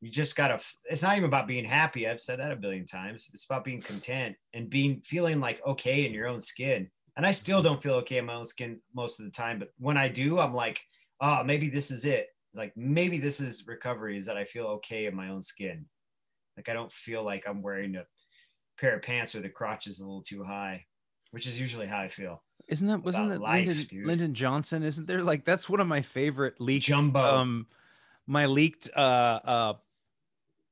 [0.00, 0.58] you just gotta.
[0.86, 2.08] It's not even about being happy.
[2.08, 3.28] I've said that a billion times.
[3.34, 6.90] It's about being content and being feeling like okay in your own skin.
[7.18, 9.68] And I still don't feel okay in my own skin most of the time, but
[9.78, 10.80] when I do, I'm like,
[11.24, 12.28] oh, maybe this is it.
[12.54, 14.16] Like maybe this is recovery.
[14.16, 15.86] Is that I feel okay in my own skin.
[16.56, 18.04] Like I don't feel like I'm wearing a
[18.78, 20.84] pair of pants where the crotch is a little too high,
[21.32, 22.42] which is usually how I feel.
[22.68, 24.06] Isn't that wasn't that life, Lyndon.
[24.06, 24.82] Lyndon Johnson?
[24.84, 26.86] Isn't there like that's one of my favorite leaks?
[26.86, 27.20] Jumbo.
[27.20, 27.66] Um,
[28.26, 29.72] my leaked uh uh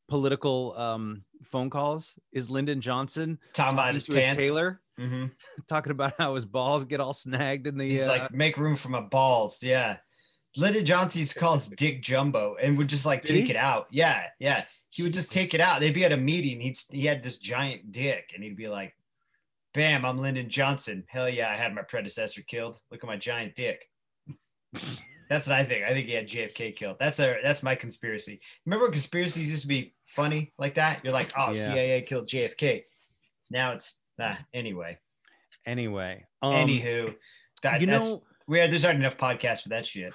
[0.09, 4.37] political um phone calls is Lyndon Johnson Talking about talking his to his pants.
[4.37, 5.27] tailor, hmm
[5.69, 7.89] talking about how his balls get all snagged in the.
[7.89, 9.63] He's uh, like, make room for my balls.
[9.63, 9.97] Yeah.
[10.57, 13.51] Lyndon Johnson calls Dick Jumbo and would just like Did take he?
[13.53, 13.87] it out.
[13.91, 14.25] Yeah.
[14.39, 14.65] Yeah.
[14.91, 15.81] He would just take it out.
[15.81, 16.61] They'd be at a meeting.
[16.61, 18.95] He'd, he had this giant dick and he'd be like,
[19.73, 21.05] bam, I'm Lyndon Johnson.
[21.09, 21.49] Hell yeah.
[21.51, 22.79] I had my predecessor killed.
[22.91, 23.89] Look at my giant dick.
[25.31, 25.85] That's what I think.
[25.85, 26.99] I think he had JFK killed.
[27.01, 28.41] That's a that's my conspiracy.
[28.67, 31.01] Remember when conspiracies used to be funny like that?
[31.03, 31.67] You're like, oh, Yeah.
[31.69, 32.83] CIA killed JFK.
[33.51, 34.99] Now it's ah, anyway.
[35.65, 36.27] anyway.
[36.43, 37.15] Um, Anywho,
[37.63, 40.13] that, you that's know, we had there's already enough podcasts for that shit.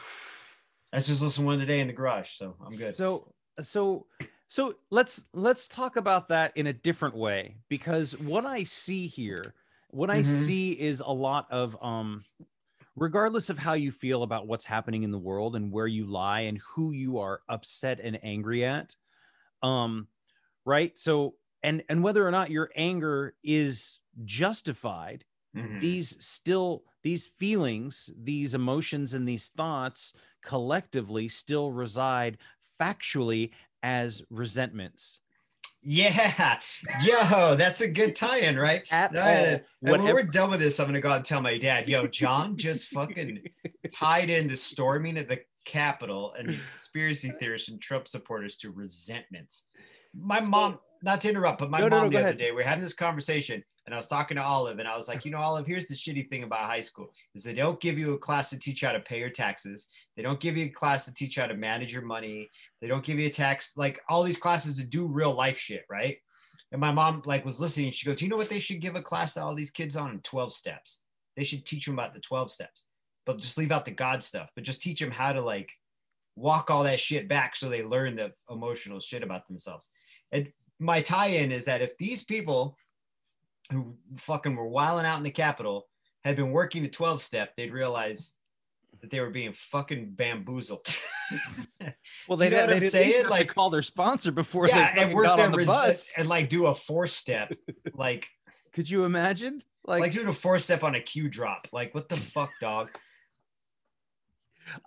[0.94, 2.94] Let's just listen one today in the garage, so I'm good.
[2.94, 4.08] So so
[4.48, 9.54] so let's let's talk about that in a different way because what I see here,
[9.90, 10.24] what I Mhm.
[10.24, 12.24] see is a lot of um
[12.96, 16.42] regardless of how you feel about what's happening in the world and where you lie
[16.42, 18.96] and who you are upset and angry at
[19.64, 20.08] um
[20.66, 25.26] right so and and whether or not your anger is justified
[25.58, 25.80] Mhm.
[25.80, 32.38] these still these feelings these emotions and these thoughts collectively still reside
[32.80, 33.52] factually
[33.84, 35.20] as resentments
[35.82, 36.60] Yeah,
[37.04, 38.82] yo, that's a good tie-in, right?
[38.92, 41.42] at No, all and when we're done with this, I'm gonna go out and tell
[41.42, 43.48] my dad, yo, John just fucking
[43.94, 48.72] tied in the storming of the Capitol and these conspiracy theorists and Trump supporters to
[48.72, 49.66] resentments.
[50.14, 52.38] My So- mom, not to interrupt, but my No, no, mom no, the other ahead.
[52.40, 55.24] day, we're having this conversation and I was talking to Olive and I was like,
[55.24, 58.14] you know, Olive, here's the shitty thing about high school is they don't give you
[58.14, 59.88] a class to teach you how to pay your taxes.
[60.18, 62.50] They don't give you a class to teach you how to manage your money.
[62.82, 65.86] They don't give you a tax, like all these classes to do real life shit,
[65.90, 66.18] right?
[66.74, 67.92] And my mom like was listening.
[67.92, 70.20] She goes, you know what they should give a class to all these kids on?
[70.20, 71.00] 12 steps.
[71.38, 72.88] They should teach them about the 12 steps,
[73.26, 75.72] but just leave out the God stuff, but just teach them how to like
[76.36, 79.88] walk all that shit back so they learn the emotional shit about themselves.
[80.34, 82.76] And my tie-in is that if these people
[83.72, 85.88] who fucking were wilding out in the Capitol
[86.24, 88.34] had been working the 12 step, they'd realize
[89.02, 90.86] that they were being fucking bamboozled.
[92.28, 93.24] well they you know they did saying?
[93.24, 96.14] like Like- call their sponsor before yeah, they and work got their on the bus
[96.18, 97.54] and like do a four step,
[97.94, 98.30] like
[98.74, 101.68] could you imagine like, like, doing a four step on a Q drop.
[101.72, 102.92] Like what the fuck, dog?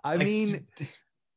[0.03, 0.67] i Like, mean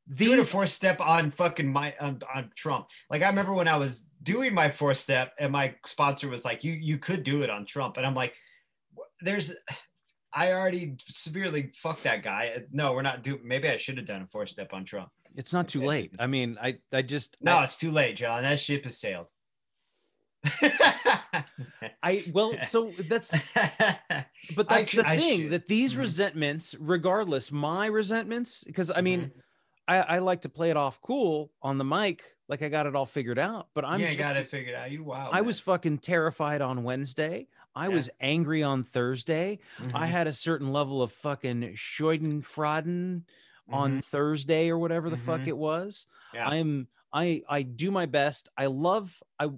[0.08, 2.88] d- doing a these four step on fucking my on, on Trump.
[3.10, 6.64] Like I remember when I was doing my four step and my sponsor was like,
[6.64, 8.34] "You you could do it on Trump," and I'm like,
[9.20, 9.54] "There's."
[10.36, 12.64] I already severely fucked that guy.
[12.72, 13.40] No, we're not doing.
[13.44, 15.10] Maybe I should have done a four step on Trump.
[15.36, 15.88] it's not too Okay.
[15.88, 18.42] late i mean i i just No, I- it's too late, John.
[18.44, 19.26] That ship has sailed.
[22.02, 23.32] I well, so that's
[24.56, 25.50] but that's could- the I thing should.
[25.52, 25.98] that these Mhm.
[25.98, 29.30] resentments, regardless, my resentments, because I mean,
[29.86, 32.96] I, I like to play it off cool on the mic, like I got it
[32.96, 33.68] all figured out.
[33.74, 34.90] But I'm yeah, just got it figured out.
[34.90, 35.28] You wow.
[35.32, 37.48] I was fucking terrified on Wednesday.
[37.74, 37.94] I Yeah.
[37.94, 39.58] was angry on Thursday.
[39.78, 39.96] Mm-hmm.
[39.96, 43.22] I had a certain level of fucking Schadenfreude
[43.68, 44.00] on Mm-hmm.
[44.00, 45.46] Thursday or whatever the fuck Mhm.
[45.48, 46.06] it was.
[46.32, 46.48] Yeah.
[46.48, 48.48] I'm I I do my best.
[48.58, 49.50] I love I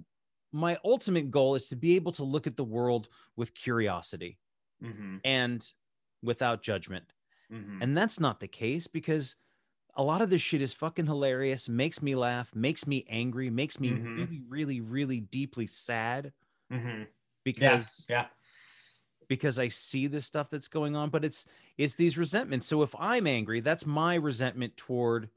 [0.53, 4.39] my ultimate goal is to be able to look at the world with curiosity
[4.81, 5.71] Mhm, and
[6.23, 7.13] without judgment.
[7.51, 7.79] mhm.
[7.81, 9.35] And that's not the case because
[9.97, 13.79] a lot of this shit is fucking hilarious, makes me laugh, makes me angry, makes
[13.79, 14.07] me Mhm.
[14.15, 16.33] really, really, really deeply sad
[16.69, 17.11] Mhm.
[17.43, 18.29] Because yeah.
[19.27, 22.67] because I see this stuff that's going on, but it's it's these resentments.
[22.67, 25.29] So if I'm angry, that's my resentment toward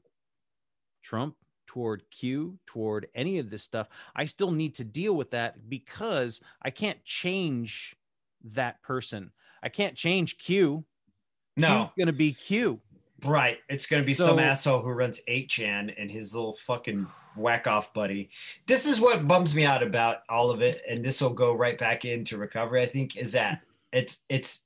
[1.01, 3.87] Trump, toward Q, toward any of this stuff.
[4.15, 7.95] I still need to deal with that because I can't change
[8.41, 9.31] that person.
[9.63, 10.85] I can't change Q.
[11.55, 12.81] No, Q's gonna be Q.
[13.25, 13.57] right.
[13.69, 17.93] It's gonna be So- some asshole who runs 8chan and his little fucking whack off
[17.93, 18.29] buddy.
[18.67, 21.77] This is what bums me out about all of it, and this will go right
[21.77, 22.81] back into recovery.
[22.81, 23.61] I think is that
[23.93, 24.65] it's it's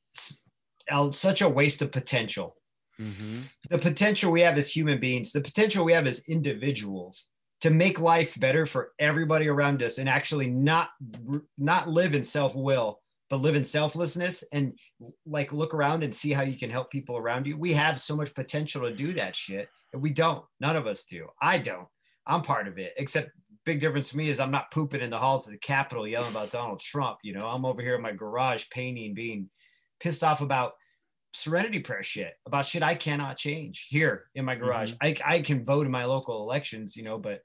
[1.12, 2.56] such a waste of potential.
[2.98, 3.50] Mhm.
[3.70, 7.28] the potential we have as human beings, the potential we have as individuals
[7.60, 10.92] to make life better for everybody around us and actually not
[11.58, 14.78] not live in self-will but live in selflessness and
[15.26, 17.58] like look around and see how you can help people around you.
[17.58, 20.46] We have so much potential to do that shit and we don't.
[20.60, 21.28] None of us do.
[21.42, 21.88] I don't.
[22.28, 23.32] I'm part of it except
[23.66, 26.30] big difference for me is i'm not pooping in the halls of the capitol yelling
[26.30, 27.48] about donald trump you know?
[27.48, 29.50] I'm over here in my garage painting being
[30.00, 30.74] pissed off about
[31.36, 34.64] serenity prayer shit about shit I cannot change here in my mm-hmm.
[34.64, 34.94] garage.
[35.02, 37.42] I, I can vote in my local elections, you know, but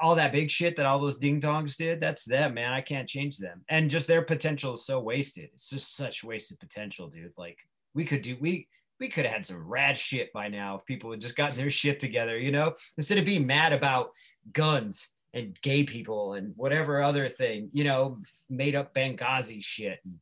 [0.00, 2.72] all that big shit that all those ding dongs did, that's them, man.
[2.72, 3.64] I can't change them.
[3.68, 5.50] And just their potential is so wasted.
[5.52, 7.32] It's just such wasted potential, dude.
[7.36, 7.58] Like
[7.94, 8.68] we could do, we,
[9.00, 11.70] we could have had some rad shit by now if people had just gotten their
[11.70, 14.10] shit together, you know, instead of being mad about
[14.52, 20.00] guns and gay people and whatever other thing, you know, made up Benghazi shit.
[20.04, 20.16] And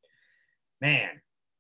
[0.80, 1.08] man,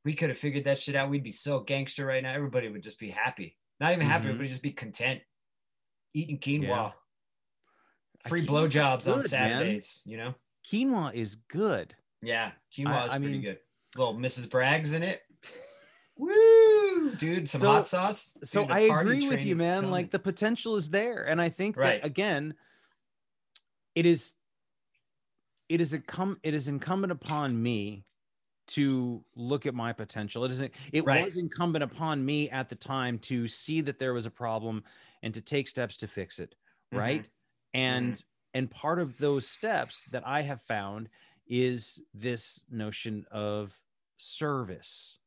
[0.04, 1.10] we could have figured that shit out.
[1.10, 2.34] We'd be so gangster right now.
[2.34, 3.56] Everybody would just be happy.
[3.80, 4.28] Not even happy, Mhm.
[4.28, 5.20] everybody just be content.
[6.14, 6.62] Eating quinoa.
[6.66, 6.90] Yeah.
[8.28, 9.50] Free blowjobs on good, man.
[9.50, 10.34] Saturdays, you know?
[10.66, 11.94] Quinoa is good.
[12.22, 13.58] Yeah, quinoa I- is I pretty mean- good.
[13.96, 14.50] Little Mrs.
[14.50, 15.22] Bragg's in it.
[16.16, 17.14] Woo!
[17.16, 18.36] Dude, some So- hot sauce.
[18.44, 19.78] So Dude, the I agree with you, man.
[19.78, 19.90] coming.
[19.90, 22.00] Like the potential is there, and I think Right.
[22.02, 22.54] that again,
[23.94, 24.34] it is
[25.68, 28.04] it is incum- it is incumbent upon me
[28.68, 30.44] to look at my potential.
[30.44, 30.72] It isn't.
[30.92, 31.24] It Right.
[31.24, 34.84] was incumbent upon me at the time to see that there was a problem
[35.22, 36.54] and to take steps to fix it.
[36.92, 36.98] Mhm.
[36.98, 37.28] Right.
[37.74, 37.78] Mm-hmm.
[38.08, 38.24] And
[38.54, 41.08] and part of those steps that I have found
[41.46, 43.78] is this notion of
[44.16, 45.18] service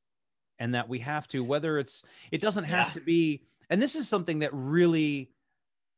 [0.57, 2.93] and that we have to whether it's it doesn't have Yeah.
[2.93, 5.31] to be and this is something that really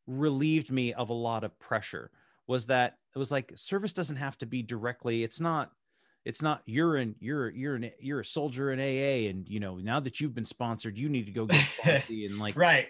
[0.08, 2.12] relieved me of a lot of pressure
[2.47, 5.71] was that it was like service doesn't have to be directly it's not
[6.25, 9.77] it's not you're in you're you're an you're a soldier in AA and you know
[9.77, 12.88] now that you've been sponsored you need to go get sponsee and like Right.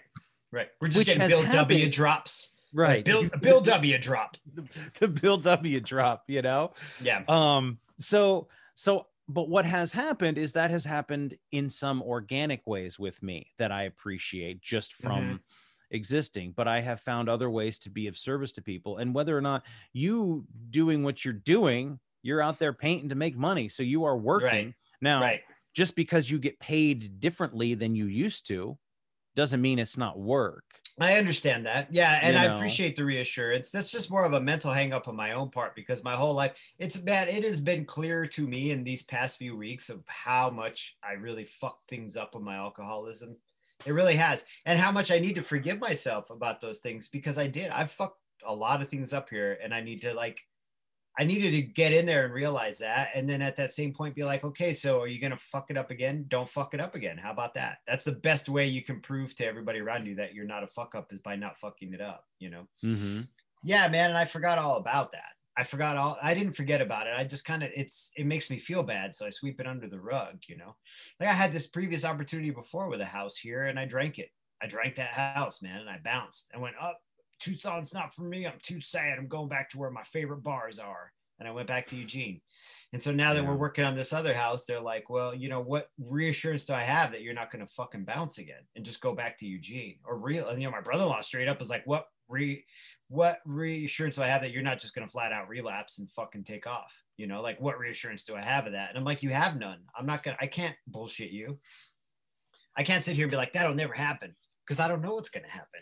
[0.52, 0.68] Right.
[0.82, 2.56] We're just getting Bill W drops.
[2.74, 4.38] Right Bill, Bill W drop.
[5.00, 7.24] the Bill W drop you know Yeah.
[7.28, 12.98] um so so but what has happened is that has happened in some organic ways
[13.00, 15.40] with me that i appreciate just from
[15.92, 19.38] existing but i have found other ways to be of service to people and whether
[19.38, 23.84] or not you doing what you're doing you're out there painting to make money so
[23.84, 24.74] you are working Right.
[25.02, 25.42] now Right.
[25.76, 28.78] just because you get paid differently than you used to
[29.36, 30.64] doesn't mean it's not work
[31.00, 31.88] I understand that.
[31.92, 32.20] Yeah.
[32.22, 33.72] And You I appreciate the reassurance.
[33.72, 36.60] That's just more of a mental hangup on my own part because my whole life,
[36.78, 37.28] it's bad.
[37.28, 41.14] It has been clear to me in these past few weeks of how much I
[41.14, 43.36] really fucked things up with my alcoholism.
[43.86, 44.46] It really has.
[44.66, 47.72] And how much I need to forgive myself about those things because I did.
[47.72, 50.42] I fucked a lot of things up here and I need to like,
[51.20, 53.10] I needed to get in there and realize that.
[53.14, 55.70] And then at that same point, be like, okay, so are you going to fuck
[55.70, 56.26] it up again?
[56.30, 57.18] Don't fuck it up again.
[57.18, 57.80] How about that?
[57.86, 60.68] That's the best way you can prove to everybody around you that you're not a
[60.68, 62.68] fuck up is by not fucking it up, you know?
[62.84, 63.22] mm-hmm.
[63.64, 64.10] Yeah, man.
[64.10, 65.32] And I forgot all about that.
[65.58, 67.14] I forgot all, I didn't forget about it.
[67.16, 69.14] I just kind of, it's, it makes me feel bad.
[69.14, 70.76] So I sweep it under the rug, you know?
[71.20, 74.30] Like I had this previous opportunity before with a house here and I drank it.
[74.64, 75.82] I drank that house, man.
[75.82, 76.50] And I bounced.
[76.56, 77.00] I went up.
[77.42, 78.46] Tucson's not for me.
[78.46, 79.18] I'm too sad.
[79.18, 81.12] I'm going back to where my favorite bars are.
[81.40, 82.40] And I went back to Eugene.
[82.94, 83.50] And so now that Yeah.
[83.50, 86.84] we're working on this other house, they're like, well, you know, what reassurance do I
[86.84, 89.98] have that you're not going to fucking bounce again and just go back to Eugene
[90.04, 90.50] or real?
[90.50, 92.64] And, you know, my brother-in-law straight up is like, what re,
[93.08, 96.12] what reassurance do I have that you're not just going to flat out relapse and
[96.12, 96.96] fucking take off?
[97.18, 98.90] You know, like what reassurance do I have of that?
[98.90, 99.80] And I'm like, you have none.
[99.98, 101.60] I'm not going to, I can't bullshit you.
[102.78, 104.36] I can't sit here and be like, that'll never happen
[104.68, 105.82] because I don't know what's going to happen.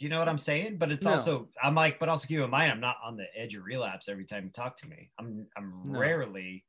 [0.00, 0.78] You know what I'm saying?
[0.78, 1.12] But it's No.
[1.12, 4.08] also I'm like, but also keep in mind, I'm not on the edge of relapse
[4.08, 5.10] every time you talk to me.
[5.18, 5.98] I'm I'm No.
[6.00, 6.64] rarely,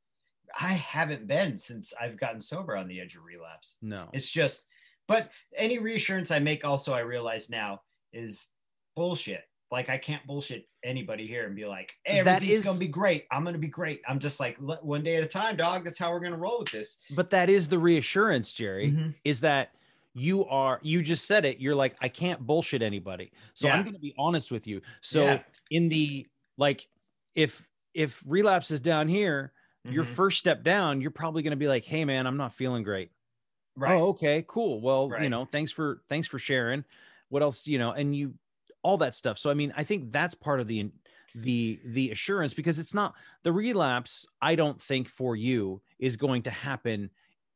[0.60, 3.76] I haven't been since I've gotten sober on the edge of relapse.
[3.80, 4.66] no It's just,
[5.08, 8.48] but any reassurance I make, also I realize now is
[8.94, 9.44] bullshit.
[9.70, 13.26] Like I can't bullshit anybody here and be like, hey, everything's is- gonna be great.
[13.32, 14.02] I'm gonna be great.
[14.06, 15.84] I'm just like one day at a time, dog.
[15.84, 16.98] That's how we're gonna roll with this.
[17.16, 19.14] but that is the reassurance jerry Mhm.
[19.24, 19.74] is that
[20.14, 23.32] you are you just said it you're like i can't bullshit anybody.
[23.54, 24.82] So i'm going to be honest with you.
[25.00, 25.42] So Yeah.
[25.70, 26.26] in the
[26.58, 26.88] like
[27.34, 29.52] if if relapse is down here
[29.84, 30.14] your Mhm.
[30.14, 33.10] first step down you're probably going to be like hey man i'm not feeling great.
[33.76, 33.98] Right.
[33.98, 34.80] oh okay cool.
[34.80, 36.84] Well you know thanks for thanks for sharing.
[37.30, 38.34] What else you know and you
[38.82, 39.38] all that stuff.
[39.38, 40.90] So i mean i think that's part of the
[41.34, 46.42] the the assurance because it's not the relapse i don't think for you is going
[46.42, 47.08] to happen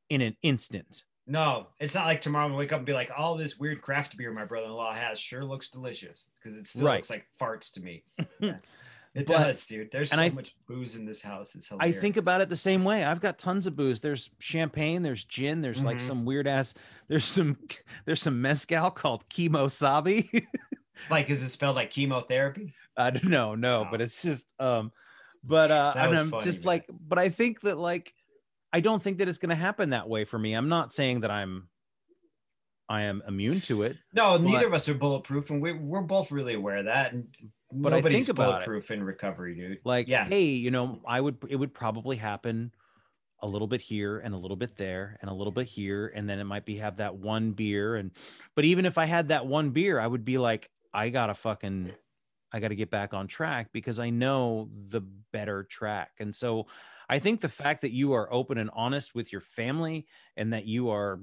[0.09, 3.11] in an instant No, it's not like tomorrow I'm gonna wake up and be like,
[3.17, 6.97] all this weird craft beer my brother-in-law has sure looks delicious because it still Right.
[6.97, 8.05] looks like farts to me.
[9.15, 9.91] It But- does, dude.
[9.91, 11.55] There's so I- much booze in this house.
[11.55, 11.97] It's hilarious.
[11.97, 13.03] I think about it the same way.
[13.03, 13.99] I've got tons of booze.
[13.99, 16.03] There's champagne, there's gin, there's like Mhm.
[16.03, 16.75] some weird ass,
[17.09, 17.57] there's some
[18.05, 20.25] there's some mezcal called Kimo Sabe.
[21.11, 22.75] like, is it spelled like chemotherapy?
[22.95, 23.89] I don't know, no, Wow.
[23.91, 24.93] but it's just um
[25.43, 26.69] but uh That and was I'm funny, just man.
[26.75, 28.13] like but I think that like
[28.73, 30.55] I don't think that it's gonna happen that way for me.
[30.55, 31.69] I'm not saying that I'm
[32.89, 33.97] I am immune to it.
[34.13, 37.13] No, neither of us are bulletproof, and we, we're both really aware of that.
[37.13, 37.27] And
[37.73, 38.91] But I think about it.
[38.91, 39.79] in recovery, dude.
[39.85, 40.25] Like, Yeah.
[40.25, 42.73] hey, you know, I would it would probably happen
[43.41, 46.29] a little bit here and a little bit there and a little bit here and
[46.29, 48.13] then it might be have that one beer and
[48.55, 51.35] but even if I had that one beer I would be like I got to
[51.35, 51.93] fucking
[52.53, 55.03] I got to get back on track because I know the
[55.33, 56.13] better track.
[56.19, 56.67] And so
[57.09, 60.65] I think the fact that you are open and honest with your family and that
[60.67, 61.21] you are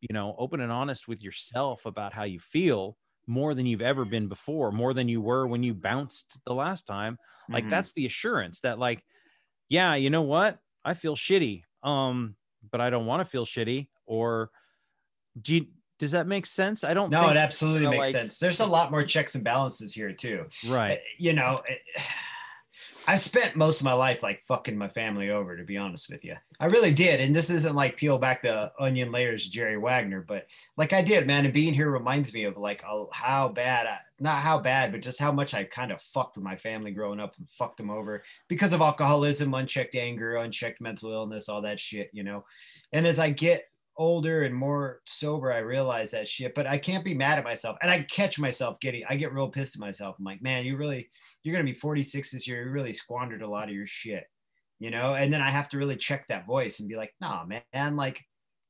[0.00, 4.04] you know open and honest with yourself about how you feel more than you've ever
[4.04, 7.18] been before, more than you were when you bounced the last time
[7.50, 7.70] like Mhm.
[7.70, 9.02] that's the assurance that like
[9.68, 12.36] yeah you know what i feel shitty um
[12.70, 14.50] but i don't want to feel shitty or
[15.40, 15.66] do you,
[15.98, 18.38] does that make sense i don't no, think, it absolutely know, makes like- sense.
[18.38, 20.46] There's a lot more checks and balances here too.
[20.68, 21.80] right Uh, You know, it,
[23.08, 26.24] I've spent most of my life like fucking my family over, to be honest with
[26.24, 26.34] you.
[26.58, 27.20] I really did.
[27.20, 31.26] And this isn't like peel back the onion layers, Jerry Wagner, but like I did,
[31.26, 31.44] man.
[31.44, 35.20] And being here reminds me of like how bad, I, not how bad, but just
[35.20, 38.22] how much I kind of fucked with my family growing up and fucked them over
[38.48, 42.44] because of alcoholism, unchecked anger, unchecked mental illness, all that shit, you know.
[42.92, 43.66] And as I get
[43.98, 47.76] older and more sober, I realize that shit, but I can't be mad at myself.
[47.82, 50.16] And I catch myself getting, I get real pissed at myself.
[50.18, 51.10] I'm like, man, you really,
[51.42, 52.64] you're going to be 46 this year.
[52.64, 54.24] You really squandered a lot of your shit,
[54.78, 55.14] you know?
[55.14, 58.22] And then I have to really check that voice and be like, nah, man, like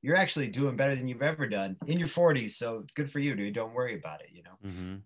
[0.02, 2.50] you're actually doing better than you've ever done in your 40s.
[2.50, 3.54] So good for you, dude.
[3.54, 4.68] Don't worry about it, you know?
[4.70, 5.02] Mhm.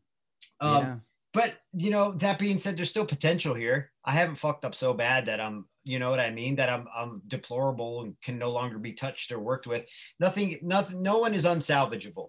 [0.61, 0.97] Um, yeah.
[1.33, 3.91] But you know that being said there's still potential here.
[4.05, 6.57] I haven't fucked up so bad that i'm you know what i mean?
[6.57, 9.87] That i'm i'm deplorable and can no longer be touched or worked with.
[10.19, 12.29] Nothing nothing no one is unsalvageable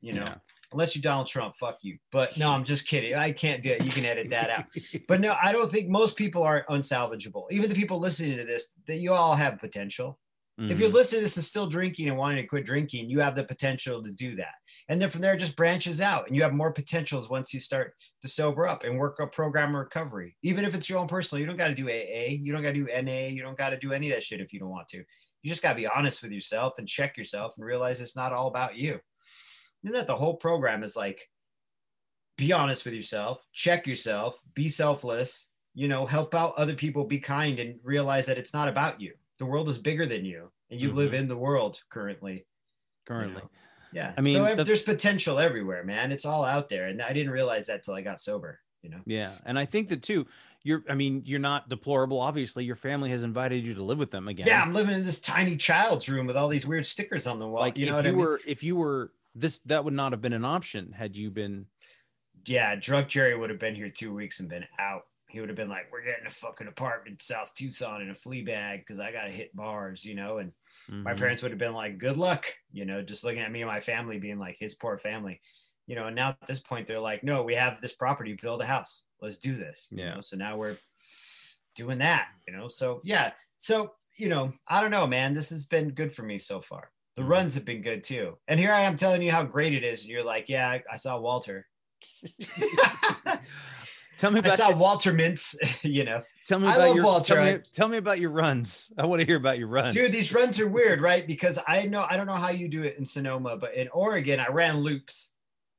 [0.00, 0.34] you know Yeah.
[0.72, 1.56] unless you're donald trump.
[1.56, 1.98] Fuck you.
[2.10, 3.14] But no i'm just kidding.
[3.14, 3.84] I can't do it.
[3.84, 4.64] You can edit that out.
[5.08, 7.44] But no i don't think most people are unsalvageable.
[7.50, 10.18] Even the people listening to this that you all have potential
[10.58, 10.94] if you're Mhm.
[10.94, 14.02] listening to this and still drinking and wanting to quit drinking, you have the potential
[14.02, 14.54] to do that.
[14.88, 17.58] And then from there, it just branches out and you have more potentials once you
[17.60, 20.36] start to sober up and work a program of recovery.
[20.42, 22.74] Even if it's your own personal, you don't got to do AA, you don't got
[22.74, 24.68] to do NA, you don't got to do any of that shit if you don't
[24.68, 24.98] want to.
[24.98, 28.32] You just got to be honest with yourself and check yourself and realize it's not
[28.32, 29.00] all about you.
[29.84, 31.28] And that the whole program is like,
[32.36, 37.18] be honest with yourself, check yourself, be selfless, you know, help out other people, be
[37.18, 39.14] kind, and realize that it's not about you.
[39.42, 41.22] The world is bigger than you, and you live mm-hmm.
[41.22, 42.34] in the world currently.
[42.34, 42.42] you
[43.06, 43.50] currently know?
[43.92, 44.12] Yeah.
[44.16, 46.12] I mean, so the- there's potential everywhere, man.
[46.12, 46.86] It's all out there.
[46.86, 49.00] And I didn't realize that till I got sober, you know?
[49.04, 50.26] yeah and i think that too
[50.64, 54.10] you're i mean you're not deplorable obviously your family has invited you to live with
[54.10, 54.60] them again Yeah.
[54.60, 57.60] I'm living in this tiny child's room with all these weird stickers on the wall.
[57.60, 58.20] like you know if you I mean?
[58.20, 61.66] were if you were this that would not have been an option had you been
[62.46, 65.02] yeah, drunk Jerry would have been here two weeks and been out.
[65.32, 68.14] He would have been like, "We're getting a fucking apartment in South Tucson in a
[68.14, 70.38] flea bag because I got to hit bars," you know.
[70.38, 70.52] And
[71.04, 71.14] my Mhm.
[71.14, 73.80] parents would have been like, "Good luck," you know, just looking at me and my
[73.80, 75.40] family, being like, "His poor family,"
[75.86, 76.06] you know.
[76.06, 79.04] And now at this point, they're like, "No, we have this property, build a house,
[79.20, 80.16] let's do this." you Yeah.
[80.16, 80.20] know?
[80.20, 80.76] So now we're
[81.74, 82.68] doing that, you know.
[82.68, 85.34] So yeah, so you know, I don't know, man.
[85.34, 86.92] This has been good for me so far.
[87.16, 87.24] The Mhm.
[87.24, 88.38] runs have been good too.
[88.48, 90.82] And here I am telling you how great it is, and you're like, "Yeah, I,
[90.92, 91.66] I saw Walter."
[94.16, 96.22] tell me I about saw your- Walter Mintz, you know.
[96.46, 99.20] tell me I about your Walter, tell, me, tell me about your runs i want
[99.20, 101.26] to hear about your runs Dude, these runs are weird, right?
[101.26, 104.40] Because I know I don't know how you do it in Sonoma, but in Oregon,
[104.40, 105.32] I ran loops.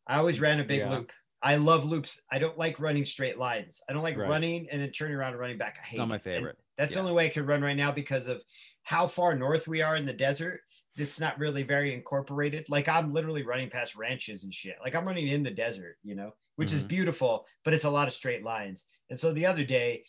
[0.08, 0.92] I always ran a big Yeah.
[0.92, 1.12] loop.
[1.42, 2.22] I love loops.
[2.32, 3.82] I don't like running straight lines.
[3.90, 4.30] I don't like Right.
[4.30, 5.78] running and then turning around and running back.
[5.82, 6.16] I hate not my.
[6.16, 7.02] And favorite That's Yeah.
[7.02, 8.42] the only way I can run right now because of
[8.84, 10.62] how far north we are in the desert.
[10.96, 12.70] It's not really very incorporated.
[12.70, 14.78] Like I'm literally running past ranches and shit.
[14.84, 16.88] Like I'm running in the desert, you know, which is Mhm.
[16.90, 18.86] beautiful, but it's a lot of straight lines.
[19.10, 20.04] And so the other day,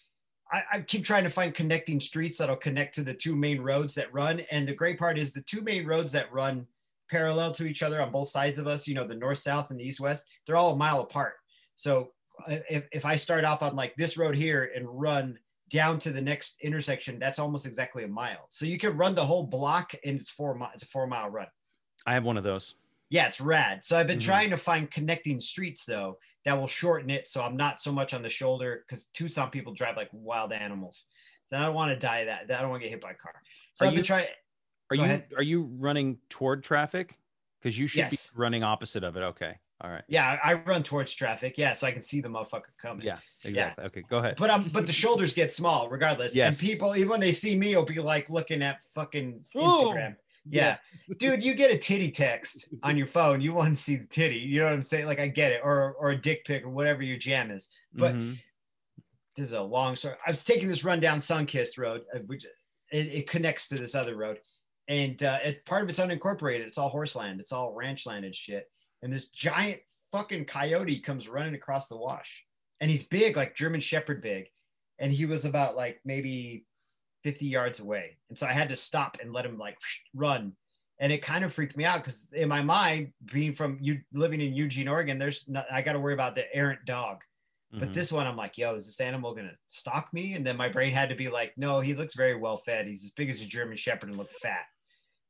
[0.52, 3.94] I, I keep trying to find connecting streets that'll connect to the two main roads
[3.94, 4.40] that run.
[4.50, 6.66] And the great part is the two main roads that run
[7.10, 9.80] parallel to each other on both sides of us, you know, the north, south, and
[9.80, 11.34] the east, west, they're all a mile apart.
[11.74, 12.12] So
[12.46, 15.38] uh, if, if I start off on like this road here and run
[15.70, 18.46] down to the next intersection, that's almost exactly a mile.
[18.50, 21.30] So you can run the whole block and it's four miles, it's a four mile
[21.30, 21.46] run.
[22.06, 22.74] i have one of those
[23.14, 23.84] Yeah, it's rad.
[23.84, 24.22] So I've been Mhm.
[24.24, 28.12] trying to find connecting streets though that will shorten it so I'm not so much
[28.12, 31.04] on the shoulder because Tucson people drive like wild animals.
[31.48, 32.50] So I don't want to die that.
[32.50, 33.40] I don't want to get hit by a car.
[33.74, 34.26] So Are I've you- trying.
[34.90, 35.26] are Go you ahead.
[35.36, 37.16] are you running toward traffic
[37.60, 38.32] because you should Yes.
[38.32, 40.04] be running opposite of it okay All right.
[40.08, 41.58] Yeah, I run towards traffic.
[41.58, 43.04] Yeah, so I can see the motherfucker coming.
[43.06, 43.84] Yeah, exactly.
[43.86, 44.36] Okay, go ahead.
[44.38, 46.34] But um, but the shoulders get small regardless.
[46.34, 46.60] Yes.
[46.60, 50.16] And people, even when they see me, will be like looking at fucking Oh, Instagram.
[50.48, 50.76] Yeah.
[51.18, 53.40] Dude, you get a titty text on your phone.
[53.40, 54.36] You want to see the titty.
[54.36, 55.06] You know what I'm saying?
[55.06, 55.60] Like I get it.
[55.64, 57.68] Or or a dick pic or whatever your jam is.
[57.92, 58.36] But Mhm.
[59.36, 60.16] this is a long story.
[60.26, 63.94] I was taking this run down Sunkist Road, uh, which it, it connects to this
[63.94, 64.38] other road,
[64.88, 66.60] and uh, it, part of it's unincorporated.
[66.66, 67.40] It's all horse land.
[67.40, 68.70] It's all ranch land and shit.
[69.02, 69.80] And this giant
[70.12, 72.44] fucking coyote comes running across the wash,
[72.80, 74.46] and he's big, like German Shepherd big,
[74.98, 76.66] and he was about like maybe
[77.24, 79.78] 50 yards away, and so I had to stop and let him like
[80.14, 80.56] run.
[81.00, 84.40] And it kind of freaked me out because in my mind, being from you living
[84.40, 87.22] in Eugene, Oregon, there's not, I got to worry about the errant dog.
[87.72, 87.94] But Mhm.
[87.94, 90.34] this one, I'm like, yo, is this animal gonna stalk me?
[90.34, 92.86] And then my brain had to be like, no, he looks very well fed.
[92.86, 94.66] He's as big as a German Shepherd and look fat.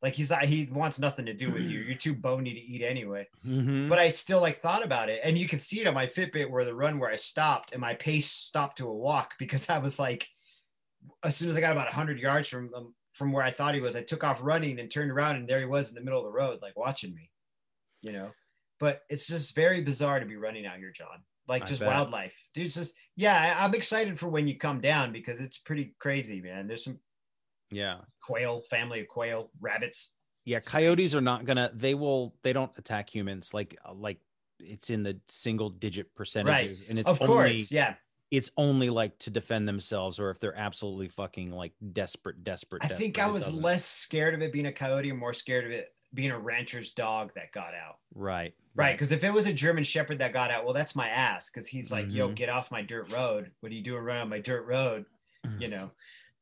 [0.02, 1.80] Like he's not, he wants nothing to do with you.
[1.80, 3.26] You're too bony to eat anyway.
[3.46, 3.88] Mhm.
[3.88, 6.50] But I still like thought about it, and you can see it on my Fitbit
[6.50, 9.78] where the run where I stopped and my pace stopped to a walk because I
[9.78, 10.28] was like,
[11.22, 13.80] as soon as I got about 100 yards from um, from where I thought he
[13.80, 16.18] was, I took off running and turned around, and there he was in the middle
[16.18, 17.30] of the road, like watching me,
[18.02, 18.30] you know.
[18.80, 21.22] But it's just very bizarre to be running out here, John.
[21.46, 21.88] Like I just bet.
[21.88, 22.66] wildlife, dude.
[22.66, 26.40] It's just yeah, I, I'm excited for when you come down because it's pretty crazy,
[26.40, 26.66] man.
[26.66, 26.98] There's some
[27.70, 27.98] yeah.
[28.22, 30.14] quail, family of quail, rabbits.
[30.44, 31.70] Yeah, coyotes are not gonna.
[31.74, 32.34] They will.
[32.42, 33.54] They don't attack humans.
[33.54, 34.18] Like like
[34.58, 37.94] it's in the single digit percentages, and it's of only course, yeah.
[38.36, 42.84] It's only like to defend themselves, or if they're absolutely fucking like desperate, desperate.
[42.84, 45.64] I think desperate, I was less scared of it being a coyote and more scared
[45.64, 47.96] of it being a rancher's dog that got out.
[48.14, 48.54] right.
[48.76, 48.92] Right.
[48.92, 51.48] Because if it was a German Shepherd that got out, well, that's my ass.
[51.48, 52.34] Because he's like, yo, Mhm.
[52.34, 53.52] get off my dirt road.
[53.60, 55.04] What are you doing running on my dirt road?
[55.46, 55.62] Mm-hmm.
[55.62, 55.90] You know,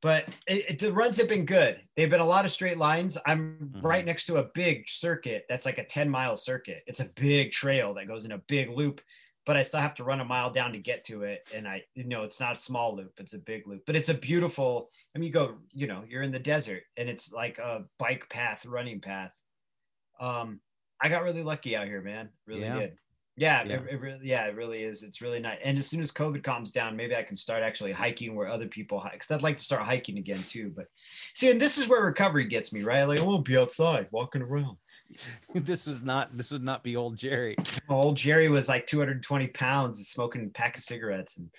[0.00, 1.80] but it, it, the runs have been good.
[1.94, 3.18] They've been a lot of straight lines.
[3.26, 3.84] I'm Mhm.
[3.84, 6.82] right next to a big circuit that's like a 10 mile circuit.
[6.86, 9.02] It's a big trail that goes in a big loop,
[9.44, 11.48] but I still have to run a mile down to get to it.
[11.54, 14.08] And I, you know, it's not a small loop, it's a big loop, but it's
[14.08, 17.58] a beautiful, I mean, you go, you know, you're in the desert and it's like
[17.58, 19.32] a bike path, running path.
[20.20, 20.60] Um,
[21.00, 22.28] I got really lucky out here, man.
[22.46, 22.78] Really Yeah.
[22.78, 22.98] did.
[23.34, 23.76] Yeah, Yeah.
[23.76, 25.02] It, it really, yeah, it really is.
[25.02, 25.58] It's really nice.
[25.64, 28.68] And as soon as COVID calms down, maybe I can start actually hiking where other
[28.68, 29.12] people hike.
[29.12, 29.64] Because I'd like to
[35.14, 35.54] start hiking again too.
[35.54, 35.66] But see, and this is where recovery gets me, right?
[35.66, 35.66] Like I won't be outside walking around.
[35.66, 36.36] this was not.
[36.36, 37.56] This would not be old Jerry.
[37.88, 41.50] Old Jerry was like 220 pounds and smoking a pack of cigarettes and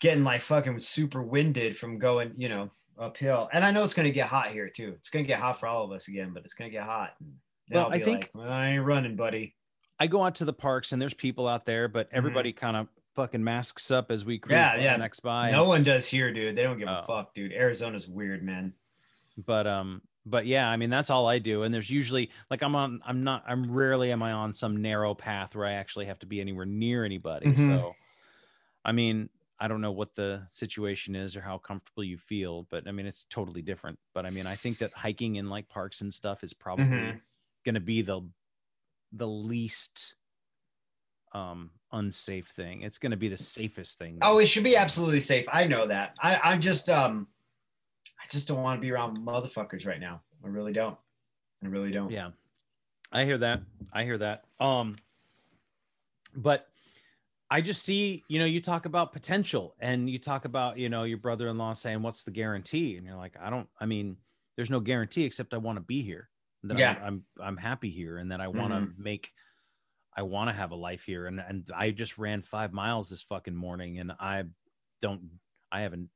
[0.00, 3.48] getting like fucking super winded from going, you know, uphill.
[3.52, 4.94] And I know it's gonna get hot here too.
[4.98, 7.10] It's gonna get hot for all of us again, but it's gonna get hot.
[7.20, 7.32] And
[7.70, 9.54] Well, I'll I be think- like, well, I ain't running, buddy.
[9.98, 12.88] I go out to the parks and there's people out there, but everybody kind of
[13.14, 14.78] fucking masks up as we cruise Mm-hmm.
[14.80, 14.96] Yeah, yeah.
[14.96, 15.50] next by.
[15.50, 16.54] No one does here, dude.
[16.56, 17.04] They don't give a Oh.
[17.06, 17.52] fuck, dude.
[17.52, 18.72] Arizona's weird, man.
[19.46, 22.74] but um but yeah i mean that's all i do and there's usually like i'm
[22.74, 26.18] on i'm not i'm rarely am i on some narrow path where i actually have
[26.18, 27.56] to be anywhere near anybody Mhm.
[27.56, 27.96] so
[28.84, 32.86] i mean i don't know what the situation is or how comfortable you feel but
[32.88, 36.00] i mean it's totally different but i mean i think that hiking in like parks
[36.02, 37.20] and stuff is probably Mhm.
[37.64, 38.20] going to be the
[39.12, 40.16] the least
[41.32, 45.20] um unsafe thing it's going to be the safest thing Oh, it should be absolutely
[45.20, 45.46] safe.
[45.50, 46.14] I know that.
[46.20, 47.28] I, I'm just um
[48.20, 50.20] I just don't want to be around motherfuckers right now.
[50.44, 50.96] I really don't.
[51.64, 52.10] I really don't.
[52.10, 52.30] Yeah.
[53.12, 53.62] I hear that.
[53.92, 54.44] I hear that.
[54.60, 54.96] Um
[56.36, 56.68] but
[57.50, 61.02] I just see, you know, you talk about potential and you talk about, you know,
[61.02, 64.16] your brother-in-law saying what's the guarantee and you're like, I don't I mean,
[64.56, 66.28] there's no guarantee except I want to be here.
[66.64, 66.92] That Yeah.
[67.02, 69.32] I'm, I'm I'm happy here and that I want to make
[70.16, 73.22] I want to have a life here and and I just ran 5 miles this
[73.22, 74.44] fucking morning and I
[75.00, 75.22] don't
[75.72, 76.10] I haven't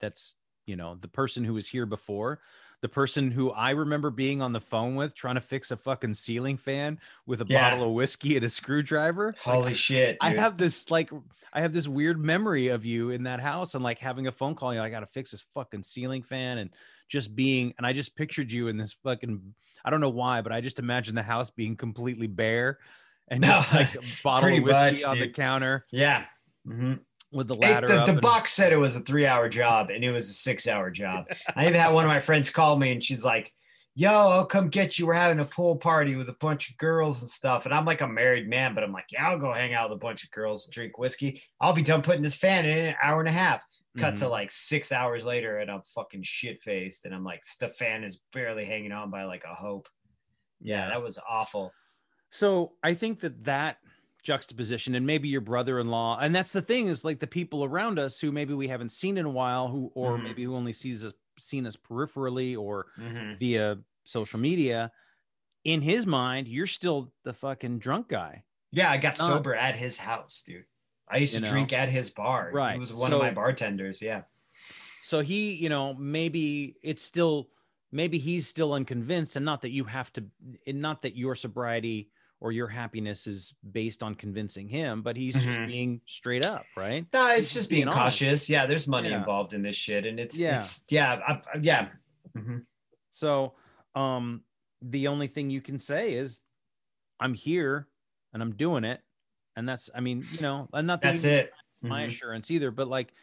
[0.00, 0.36] that's
[0.68, 2.40] you know the person who was here before
[2.80, 6.14] the person who I remember being on the phone with trying to fix a fucking
[6.14, 7.70] ceiling fan with a Yeah.
[7.70, 9.32] bottle of whiskey and a screwdriver.
[9.32, 10.16] Like, Holy shit.
[10.20, 11.10] I have this like
[11.52, 14.54] I have this weird memory of you in that house and like having a phone
[14.54, 14.72] call.
[14.72, 16.70] You know, I got to fix this fucking ceiling fan and
[17.08, 19.54] just being and I just pictured you in this fucking
[19.84, 22.78] I don't know why, but I just imagined the house being completely bare
[23.26, 26.26] and just No, like a bottle of whiskey much, on the counter Yeah.
[26.64, 27.00] Mhm.
[27.32, 30.02] With the It- the the and- box said it was a three hour job and
[30.04, 31.26] it was a six hour job.
[31.56, 33.52] I even had one of my friends call me and she's like,
[33.94, 35.06] Yo, I'll come get you.
[35.06, 37.64] We're having a pool party with a bunch of girls and stuff.
[37.64, 39.96] And I'm like a married man, but I'm like, Yeah, I'll go hang out with
[39.96, 41.42] a bunch of girls, and drink whiskey.
[41.60, 43.60] I'll be done putting this fan in an hour and a half.
[43.98, 44.30] Cut to Mhm.
[44.30, 47.04] like six hours later and I'm fucking shit faced.
[47.06, 49.88] And I'm like, the fan is barely hanging on by like a hope.
[50.60, 51.72] Yeah, that was awful.
[52.30, 53.78] So I think that that
[54.32, 58.20] juxtaposition and maybe your brother-in-law and that's the thing is like the people around us
[58.20, 60.22] who maybe we haven't seen in a while who or Mhm.
[60.24, 63.38] maybe who only sees us seen us peripherally or Mhm.
[63.38, 64.92] via social media
[65.64, 68.44] in his mind, you're still the fucking drunk guy.
[68.70, 70.64] Yeah, I got Not- sober at his house, dude.
[71.08, 71.50] I used to know?
[71.50, 72.50] drink at his bar.
[72.52, 72.74] Right.
[72.74, 74.02] He was one of my bartenders.
[74.02, 74.22] Yeah.
[75.02, 77.48] So he, you know, maybe it's still
[77.90, 80.24] maybe he's still unconvinced and not that you have to
[80.66, 82.10] and not that your sobriety
[82.40, 85.66] or your happiness is based on convincing him, but he's just Mhm.
[85.66, 87.06] being straight up, right?
[87.12, 88.18] No, it's just just being being honest.
[88.20, 88.50] cautious.
[88.50, 89.18] Yeah, there's money Yeah.
[89.18, 90.56] involved in this shit, and it's Yeah.
[90.56, 91.90] it's yeah, I, yeah.
[92.36, 92.64] Mhm.
[93.10, 93.56] So,
[93.94, 94.44] um,
[94.82, 96.42] the only thing you can say is,
[97.20, 97.88] "I'm here
[98.32, 99.02] and I'm doing it,"
[99.56, 101.52] and that's, I mean, you know, and not that That's it.
[101.82, 102.06] my Mhm.
[102.06, 103.14] assurance either, but like,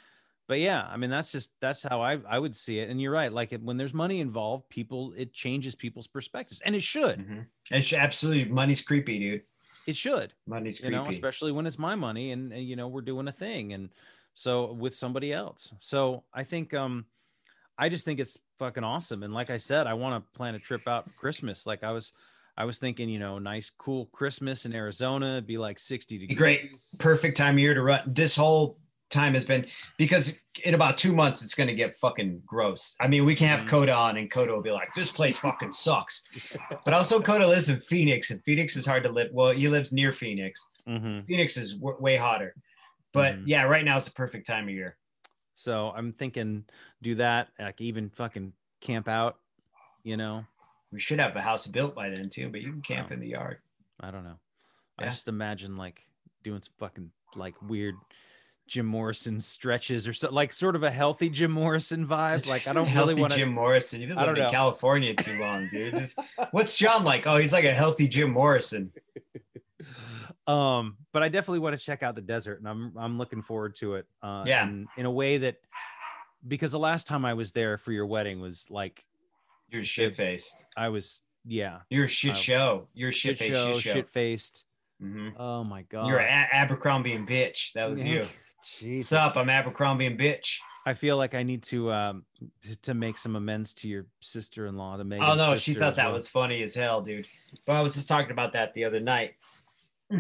[0.48, 2.89] but yeah, I mean, that's just that's how I I would see it.
[2.89, 6.84] And you're right, like when there's money involved, people it changes people's perspectives, and it
[6.84, 7.46] should, Mhm.
[7.72, 9.41] It's absolutely money's creepy, dude.
[9.88, 10.93] it should, Money's creepy.
[10.96, 13.74] you know, especially when it's my money and, and you know we're doing a thing,
[13.74, 13.89] and
[14.34, 15.74] so with somebody else.
[15.80, 17.06] So I think, um,
[17.78, 19.24] I just think it's fucking awesome.
[19.24, 21.66] And like I said, I want to plan a trip out for Christmas.
[21.66, 22.12] Like I was,
[22.58, 26.38] I was thinking, you know, nice, cool Christmas in Arizona, it'd be like 60 degrees.
[26.38, 26.78] Great.
[27.00, 28.02] Perfect time of year to run.
[28.08, 28.78] This whole
[29.16, 29.66] time has been
[29.97, 32.95] because in about two months it's going to get fucking gross.
[32.99, 33.70] I mean, we can have Mhm.
[33.70, 36.24] Coda on and Coda will be like, "This place fucking sucks."
[36.86, 39.30] But also, Coda lives in Phoenix, and Phoenix is hard to live.
[39.34, 40.63] Well, he lives near Phoenix.
[40.88, 41.26] Mhm.
[41.28, 42.53] Phoenix is w- way hotter.
[43.11, 43.43] But Mhm.
[43.47, 44.97] yeah, right now is the perfect time of year.
[45.55, 46.66] So I'm thinking,
[47.01, 49.39] do that, like even fucking camp out,
[50.03, 50.45] you know.
[50.91, 53.13] We should have a house built by then too, but you can camp Oh.
[53.13, 53.59] in the yard.
[53.99, 54.38] I don't know.
[54.99, 56.03] I just imagine like
[56.43, 57.95] doing some fucking like weird
[58.68, 62.49] Jim Morrison stretches or so, like sort of a healthy Jim Morrison vibe.
[62.49, 63.34] Like I don't Healthy really want.
[63.34, 64.01] Jim Morrison.
[64.01, 64.49] You've been living in.
[64.49, 65.95] California too long, dude.
[65.95, 66.18] Just-
[66.51, 67.28] what's John like?
[67.28, 68.91] Oh, he's like a healthy Jim Morrison.
[70.47, 73.76] um but i definitely want to check out the desert and i'm i'm looking forward
[73.76, 74.68] to it uh Yeah.
[74.97, 75.57] in, a way that
[76.47, 79.03] because the last time i was there for your wedding was like
[79.70, 80.68] You're shit faced.
[80.78, 82.88] i was yeah You're a shit Uh, show.
[82.93, 84.66] You're a shit faced shit faced
[85.03, 85.34] Mhm.
[85.39, 87.74] oh my god You're a- Abercrombie and bitch.
[87.74, 88.26] That was you.
[88.66, 89.07] Jesus.
[89.07, 89.36] Sup?
[89.38, 90.59] I'm Abercrombie and bitch.
[90.88, 92.24] i feel like i need to um
[92.84, 96.28] to make some amends to your sister-in-law to make Oh no, she thought that was
[96.28, 97.28] funny as hell, dude.
[97.66, 99.36] But I was just talking about that the other night.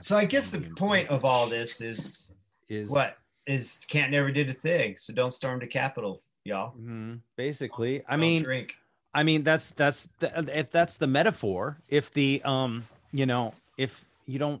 [0.00, 2.34] So I guess the point of all this is
[2.68, 3.16] is what
[3.46, 4.96] is Can't never did a thing.
[4.98, 6.74] So don't storm the Capitol, y'all.
[6.78, 7.20] Mhm.
[7.36, 8.76] basically i Don't mean drink.
[9.14, 11.78] I mean, that's that's if that's the metaphor.
[11.88, 14.60] If the um, you know, if you don't,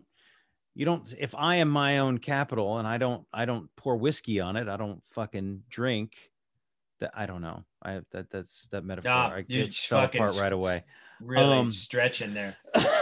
[0.74, 1.12] you don't.
[1.18, 4.68] If I am my own capital and I don't, I don't pour whiskey on it.
[4.68, 6.14] I don't fucking drink.
[7.00, 7.64] That I don't know.
[7.82, 9.10] I that that's that metaphor.
[9.10, 10.82] Nah, I it fell apart right away.
[11.20, 12.56] Really um, stretching there.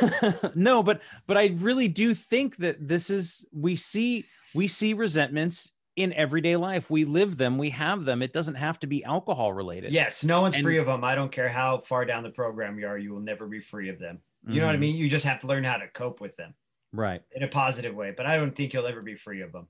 [0.54, 5.72] no, but but I really do think that this is we see we see resentments
[5.96, 6.90] in everyday life.
[6.90, 7.58] We live them.
[7.58, 8.22] We have them.
[8.22, 9.92] It doesn't have to be alcohol related.
[9.92, 11.04] Yes, no one's And- free of them.
[11.04, 13.88] I don't care how far down the program you are, you will never be free
[13.90, 14.20] of them.
[14.46, 14.80] You know what I Mhm.
[14.80, 14.96] mean?
[14.96, 16.54] You just have to learn how to cope with them
[16.92, 17.22] Right.
[17.32, 18.12] in a positive way.
[18.16, 19.68] But I don't think you'll ever be free of them.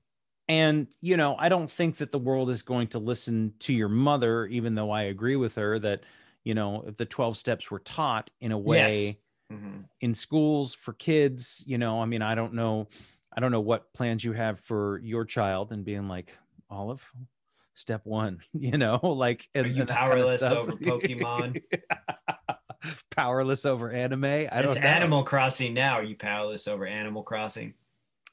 [0.49, 3.87] and you know i don't think that the world is going to listen to your
[3.89, 6.03] mother even though i agree with her that
[6.43, 9.23] you know if the 12 steps were taught in a way Yes.
[9.51, 9.89] Mhm.
[10.01, 12.87] in schools for kids you know i mean i don't know
[13.35, 16.37] i don't know what plans you have for your child and being like
[16.69, 17.09] olive
[17.75, 21.59] step one you know like Are and, you and that kinda powerless over Pokemon?
[23.11, 25.95] powerless over anime i it's don't know Animal Crossing now.
[25.95, 27.73] Are you powerless over Animal Crossing?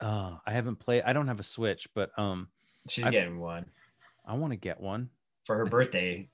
[0.01, 2.49] uh, i haven't played i don't have a switch but um
[2.89, 3.67] She's I- getting one
[4.27, 5.11] i want to get one.
[5.45, 6.29] for her birthday.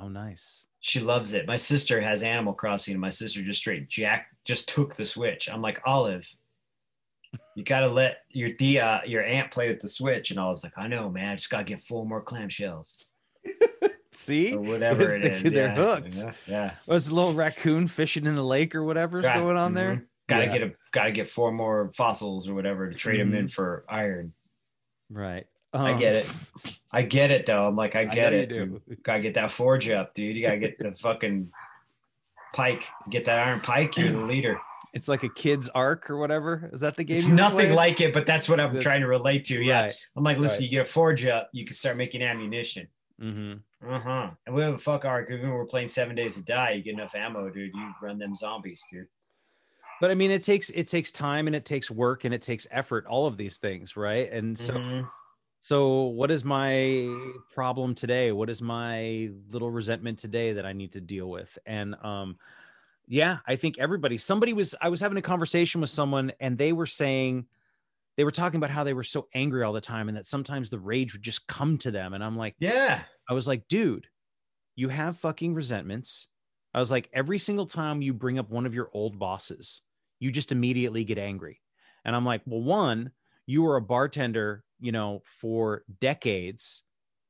[0.00, 1.46] Oh, nice She loves it.
[1.48, 5.48] My sister has Animal Crossing, and my sister just straight Jack just took the Switch.
[5.50, 6.24] I'm like, Olive,
[7.56, 10.72] you gotta let your the uh, your aunt play with the Switch, and Olive's like,
[10.76, 11.30] I know, man.
[11.32, 12.98] I just gotta get four more clamshells
[14.18, 15.52] see or whatever it It's is.
[15.52, 16.16] they're yeah, hooked.
[16.16, 16.70] Yeah, yeah.
[16.86, 19.96] Was a little raccoon fishing in the lake or whatever's Right, going on there?
[19.96, 20.04] mhm.
[20.28, 20.52] Gotta Yeah.
[20.58, 24.32] get a gotta get four more fossils or whatever to trade them in for iron.
[25.10, 25.46] Right.
[25.72, 26.30] I Um, get it.
[26.90, 27.66] I get it though.
[27.66, 28.50] I'm like, I I get you it.
[28.50, 30.36] You gotta get that forge up, dude.
[30.36, 31.50] You gotta get the fucking
[32.52, 32.84] pike.
[33.10, 33.96] Get that iron pike.
[33.96, 34.58] You're the leader.
[34.94, 36.70] It's like a kid's Ark or whatever.
[36.72, 37.18] Is that the game?
[37.18, 37.74] It's nothing playing?
[37.74, 39.62] like it, but that's what I'm That's- trying to relate to.
[39.62, 39.82] Yeah.
[39.82, 40.06] Right.
[40.16, 40.70] I'm like, listen, Right.
[40.72, 42.88] you get a forge up, you can start making ammunition.
[43.20, 43.62] Mhm.
[43.86, 44.30] Uh huh.
[44.46, 45.28] And we have a fuck Ark.
[45.30, 47.74] Even we're playing Seven Days to Die, you get enough ammo, dude.
[47.74, 49.06] You run them zombies, dude.
[50.00, 52.66] But I mean, it takes it takes time and it takes work and it takes
[52.70, 53.06] effort.
[53.06, 54.30] All of these things, right?
[54.30, 55.10] And so, Mhm.
[55.60, 57.08] so what is my
[57.52, 58.30] problem today?
[58.30, 61.58] What is my little resentment today that I need to deal with?
[61.66, 62.38] And um,
[63.08, 64.18] yeah, I think everybody.
[64.18, 64.74] Somebody was.
[64.80, 67.46] I was having a conversation with someone, and they were saying
[68.18, 70.68] they were talking about how they were so angry all the time, and that sometimes
[70.68, 72.14] the rage would just come to them.
[72.14, 73.02] And I'm like, yeah.
[73.30, 74.08] I was like, dude,
[74.74, 76.26] you have fucking resentments.
[76.74, 79.82] I was like, every single time you bring up one of your old bosses,
[80.18, 81.60] you just immediately get angry.
[82.04, 83.12] And I'm like, well, one,
[83.46, 86.82] you were a bartender, you know, for decades,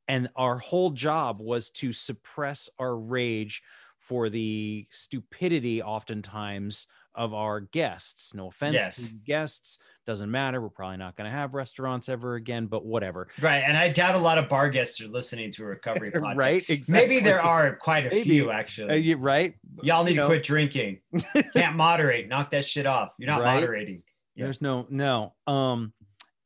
[0.09, 3.61] and our whole job was to suppress our rage
[3.99, 6.86] for the stupidity, oftentimes,
[7.19, 8.33] of our guests.
[8.35, 8.97] No offense Yes.
[8.97, 10.62] to guests, doesn't matter.
[10.62, 13.29] We're probably not going to have restaurants ever again, but whatever.
[13.43, 13.59] Right.
[13.66, 16.37] And I doubt a lot of bar guests are listening to a recovery podcast.
[16.37, 16.71] right?
[16.71, 17.07] Exactly.
[17.09, 18.23] Maybe there are quite a Maybe.
[18.23, 18.99] few Uh, actually.
[18.99, 19.55] you- right?
[19.83, 20.23] Y'all need you know.
[20.23, 21.01] to quit drinking.
[21.53, 22.29] Can't moderate.
[22.29, 23.11] Knock that shit off.
[23.19, 23.55] You're not Right?
[23.55, 24.03] moderating.
[24.35, 24.45] Yeah.
[24.45, 25.35] There's no no.
[25.47, 25.93] Um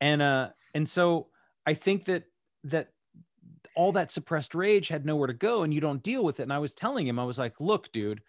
[0.01, 1.27] and uh and so
[1.65, 2.23] I think that
[2.65, 2.89] that
[3.75, 6.43] all that suppressed rage had nowhere to go and you don't deal with it.
[6.43, 8.21] And I was telling him, I was like, look, dude,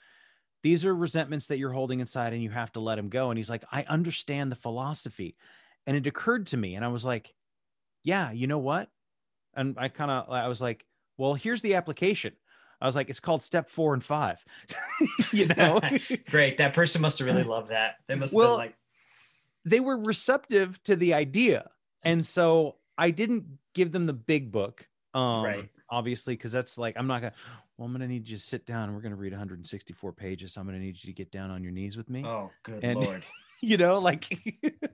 [0.64, 3.30] these are resentments that you're holding inside and you have to let them go.
[3.30, 5.36] And he's like, I understand the philosophy.
[5.86, 7.34] And it occurred to me, and I was like,
[8.02, 8.88] yeah, you know what?
[9.54, 10.86] And I kind of I was like,
[11.18, 12.32] well, here's the application.
[12.80, 14.42] I was like, it's called step four and five.
[15.32, 15.80] you know?
[16.30, 16.58] Great.
[16.58, 17.96] That person must have really loved that.
[18.08, 18.74] They must have Well, been like,
[19.66, 21.70] they were receptive to the idea
[22.04, 23.44] and so i didn't
[23.74, 25.70] give them the big book um Right.
[25.90, 27.32] Obviously because that's like i'm not gonna
[27.76, 30.60] well i'm gonna need you to sit down and we're gonna read 164 pages so
[30.60, 33.00] i'm gonna need you to get down on your knees with me oh, good And-
[33.00, 33.22] lord.
[33.60, 34.38] you know like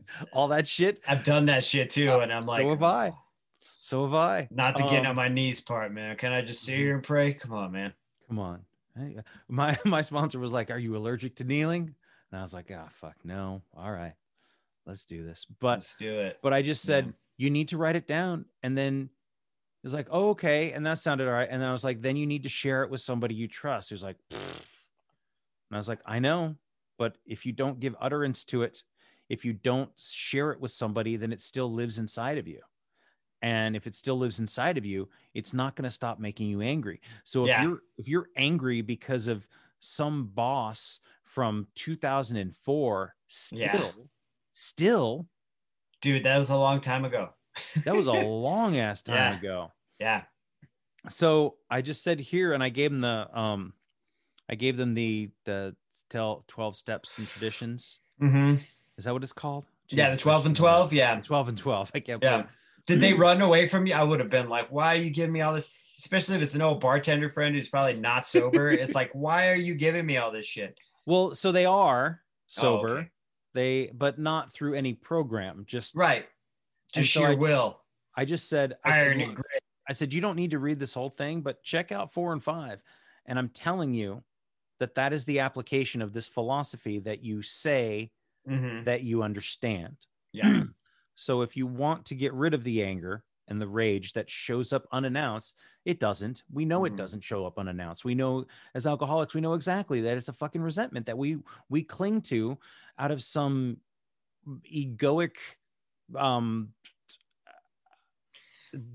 [0.33, 3.13] all that shit I've done that shit too, and I'm like, So have I.
[3.81, 6.15] so have i Not the getting Um, on my knees part, man.
[6.17, 7.33] Can I just sit here and pray?
[7.33, 7.93] Come on, man.
[8.29, 8.61] come on
[8.97, 11.95] Hey, uh, my my sponsor was like are you allergic to kneeling
[12.33, 14.15] and i was like ah fuck no all right
[14.87, 16.39] let's do this but Let's do it.
[16.43, 17.13] but I just said Yeah.
[17.39, 19.09] you need to write it down, and then
[19.83, 21.49] it's like, oh, okay, and that sounded all right.
[21.51, 23.89] And then I was like, then you need to share it with somebody you trust.
[23.91, 24.67] He was like, "Pfft."
[25.71, 26.57] and I was like, I know,
[26.99, 28.83] but if you don't give utterance to it,
[29.29, 32.61] if you don't share it with somebody, then it still lives inside of you.
[33.43, 36.61] And if it still lives inside of you, it's not going to stop making you
[36.61, 37.01] angry.
[37.25, 37.63] So if Yeah.
[37.63, 39.47] you're if you're angry because of
[39.79, 43.59] some boss from 2004, still,
[43.97, 44.05] Yeah.
[44.53, 45.29] still
[46.03, 47.35] Dude, that was a long time ago.
[47.85, 49.39] That was a long ass time Yeah.
[49.39, 49.73] ago.
[49.99, 50.23] Yeah.
[51.09, 53.73] So I just said here, and I gave them the um,
[54.49, 55.75] I gave them the the
[56.11, 57.99] tell twelve steps and traditions.
[58.21, 58.57] Mm-hmm.
[58.99, 59.67] Is that what it's called?
[59.89, 60.93] Yeah, the 12 and 12.
[60.93, 61.21] Yeah.
[61.21, 61.91] Twelve and twelve.
[61.95, 62.23] I can't.
[62.23, 62.45] Yeah.
[62.87, 63.95] Did they run away from you?
[63.95, 65.71] I would have been like, why are you giving me all this?
[65.99, 68.71] Especially if it's an old bartender friend who's probably not sober.
[68.71, 70.79] it's like, why are you giving me all this shit?
[71.07, 72.89] Well, so they are Oh, sober.
[72.99, 73.09] okay.
[73.53, 75.65] They, but not through any program.
[75.67, 76.25] Just Right.
[76.93, 77.81] Just so sheer I- will.
[78.17, 79.63] I just said, I said, Iron and grit.
[79.89, 82.43] I said, you don't need to read this whole thing, but check out four and
[82.43, 82.83] five.
[83.27, 84.23] And I'm telling you
[84.79, 88.11] that that is the application of this philosophy that you say
[88.49, 88.85] Mhm.
[88.85, 89.97] that you understand.
[90.33, 90.43] Yeah.
[91.17, 94.73] So if you want to get rid of the anger and the rage that shows
[94.73, 96.45] up unannounced, it doesn't.
[96.51, 96.97] We know it Mhm.
[96.97, 98.07] doesn't show up unannounced.
[98.07, 101.37] We know as alcoholics, we know exactly that it's a fucking resentment that we
[101.69, 102.57] we cling to
[102.99, 103.83] out of some
[104.73, 105.37] egoic
[106.17, 106.73] um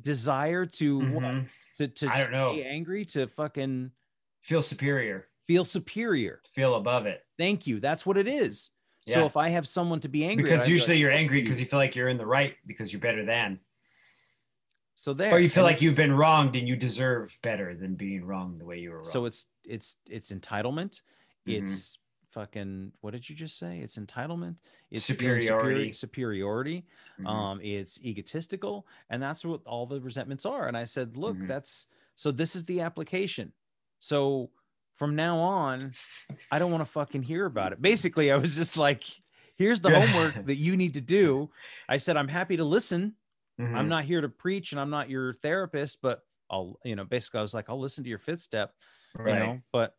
[0.02, 1.24] desire to what?
[1.24, 1.50] Mhm.
[1.78, 2.54] to to I don't know.
[2.56, 3.92] angry to fucking
[4.42, 5.28] Feel superior.
[5.48, 6.42] feel superior.
[6.54, 7.26] Feel above it.
[7.38, 7.80] Thank you.
[7.80, 8.72] That's what it is.
[9.08, 11.60] So if I have someone to be angry, Because I'd usually like, you're angry because
[11.60, 13.60] you feel like you're in the right because you're better than.
[14.96, 18.24] so there Or you feel like you've been wronged and you deserve better than being
[18.26, 19.06] wronged the way you were wrong.
[19.06, 21.02] so it's it's it's entitlement
[21.48, 21.62] Mhm.
[21.62, 22.00] it's
[22.36, 24.56] fucking what did you just say it's entitlement
[24.92, 25.92] it's Superiority.
[25.92, 26.86] superi- superiority
[27.18, 27.28] Mhm.
[27.28, 31.48] um it's egotistical and that's what all the resentments are and i said look Mhm.
[31.48, 33.54] that's so this is the application
[34.00, 34.52] so
[34.98, 35.94] from now on
[36.52, 39.06] i don't want to fucking hear about it basically i was just like
[39.56, 41.50] here's the homework that you need to do
[41.88, 43.16] i said i'm happy to listen
[43.58, 43.88] I'm Mhm.
[43.88, 47.42] not here to preach and I'm not your therapist, but I'll, you know, basically I
[47.42, 48.76] was like, I'll listen to your fifth step,
[49.18, 49.32] right.
[49.32, 49.96] you know, but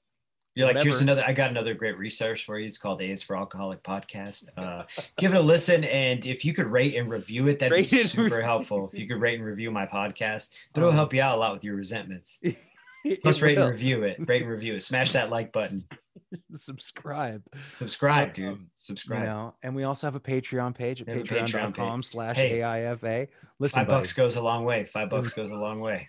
[0.56, 1.22] You're like, here's another.
[1.26, 2.66] I got another great resource for you.
[2.66, 4.48] It's called A's for Alcoholic podcast.
[4.56, 4.84] Uh,
[5.18, 7.98] give it a listen, and if you could rate and review it, that'd Rate be
[7.98, 8.88] super helpful.
[8.92, 11.40] If you could rate and review my podcast, but it'll Um, help you out a
[11.40, 12.40] lot with your resentments.
[13.22, 14.16] Plus, rate and review it.
[14.26, 14.82] Rate and review it.
[14.82, 15.84] Smash that like button.
[16.54, 17.42] subscribe,
[17.76, 18.46] Subscribe, dude.
[18.48, 19.22] um, you Subscribe.
[19.24, 22.36] know, and we also have a Patreon page at have Patreon patreon.com slash.
[22.38, 23.28] AIFA.
[23.58, 24.84] Listen, Five buddy, bucks goes a long way.
[24.84, 26.08] Five bucks goes a long way.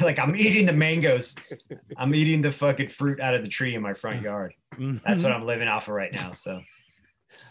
[0.00, 1.36] Like I'm eating the mangoes.
[1.96, 4.54] I'm eating the fucking fruit out of the tree in my front yard.
[5.04, 6.32] That's what I'm living off of right now.
[6.32, 6.60] So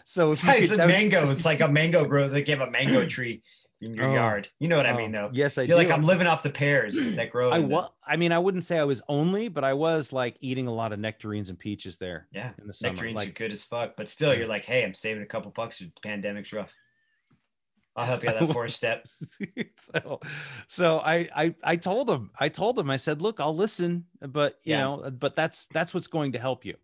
[0.04, 1.30] so if you could the mango.
[1.30, 2.28] It's like a mango grow.
[2.28, 3.42] They have a mango tree
[3.80, 4.48] in your Oh, yard.
[4.58, 4.96] You know what I oh.
[4.96, 5.30] mean, though.
[5.32, 5.84] Yes, I You're do.
[5.84, 7.50] like I'm living off the pears that grow.
[7.50, 7.90] I was.
[8.06, 10.92] I mean, I wouldn't say I was only, but I was like eating a lot
[10.92, 12.92] of nectarines and peaches there yeah, in the summer.
[12.94, 15.78] nectarines are good as fuck, but still, you're like, hey, I'm saving a couple bucks.
[15.78, 16.72] The pandemic's rough.
[17.94, 19.06] I'll help you out that four step.
[19.76, 20.20] so,
[20.66, 24.58] so I, I, I told him, I told him, I said, look, I'll listen, but
[24.64, 24.80] you Yeah.
[24.82, 26.76] know, but that's that's what's going to help you.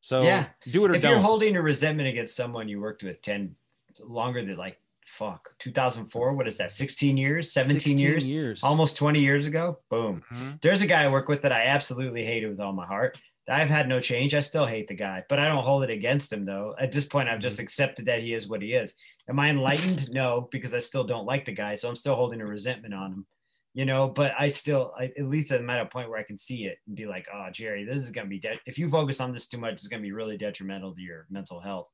[0.00, 0.46] So Yeah.
[0.70, 1.10] do it or If don't.
[1.12, 3.54] If you're holding a resentment against someone you worked with 10
[4.00, 6.70] longer than like fuck 2004, what is that?
[6.70, 9.78] 16 years, 17 16 years, years, almost 20 years ago.
[9.90, 10.22] Boom.
[10.32, 10.60] Mhm.
[10.60, 13.18] There's a guy I work with that I absolutely hated with all my heart.
[13.48, 14.34] I've had no change.
[14.34, 16.74] I still hate the guy, but I don't hold it against him though.
[16.78, 17.64] At this point, I've just Mm-hmm.
[17.64, 18.94] accepted that he is what he is.
[19.28, 20.10] Am I enlightened?
[20.12, 21.74] No, because I still don't like the guy.
[21.74, 23.26] So I'm still holding a resentment on him,
[23.74, 26.36] you know, but I still, I, at least I'm at a point where I can
[26.36, 28.60] see it and be like, oh, Jerry, this is going to be dead.
[28.64, 31.26] If you focus on this too much, it's going to be really detrimental to your
[31.28, 31.88] mental health,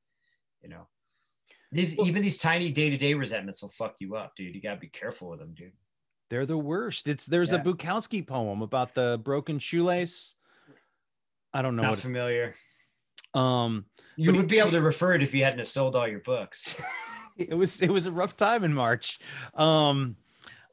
[0.61, 0.87] you know.
[1.71, 4.53] These, Well- even these tiny day to day resentments will fuck you up, dude.
[4.53, 5.71] You got to be careful with them, dude.
[6.29, 7.07] They're the worst.
[7.07, 10.35] It's there's a Bukowski poem about the broken shoelace.
[11.53, 12.55] I don't know Not familiar.
[13.33, 13.85] Um,
[14.15, 16.19] You But he- would be able to refer it if you hadn't sold all your
[16.19, 16.79] books.
[17.37, 19.19] it was it was a rough time in March.
[19.53, 20.15] Um,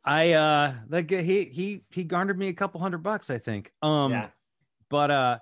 [0.05, 3.73] I uh, like he he he garnered me a couple hundred bucks, I think.
[3.83, 4.29] Um, yeah.
[4.89, 5.39] but uh,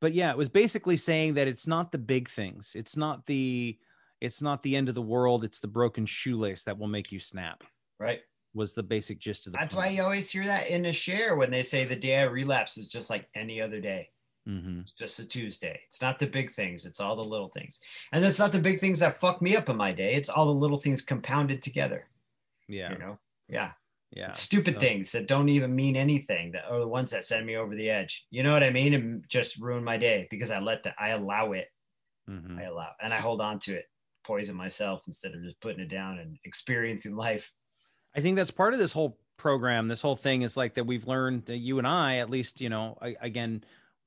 [0.00, 2.72] but yeah, it was basically saying that it's not the big things.
[2.74, 3.78] It's not the
[4.20, 5.44] it's not the end of the world.
[5.44, 7.64] It's the broken shoelace that will make you snap.
[7.98, 8.20] Right.
[8.52, 9.58] Was the basic gist of the.
[9.58, 12.24] That's why you always hear that in a share when they say the day I
[12.24, 14.10] relapse is just like any other day.
[14.46, 15.80] Hmm It's just a Tuesday.
[15.88, 16.84] It's not the big things.
[16.84, 17.80] It's all the little things.
[18.12, 20.14] And it's not the big things that fuck me up in my day.
[20.14, 22.08] It's all the little things compounded together.
[22.68, 23.18] Yeah, You know?
[23.48, 23.72] Yeah.
[24.12, 24.32] yeah.
[24.32, 27.56] Stupid So- things that don't even mean anything that are the ones that send me
[27.56, 28.26] over the edge.
[28.30, 28.94] You know what I mean?
[28.94, 31.68] And just ruin my day because I let that I allow it.
[32.28, 32.58] Mhm.
[32.58, 33.86] I allow and I hold on to it,
[34.24, 37.52] poison myself instead of just putting it down and experiencing life.
[38.14, 39.88] I think that's part of this whole program.
[39.88, 42.68] This whole thing is like that we've learned that you and I, at least, you
[42.68, 43.64] know, I, again,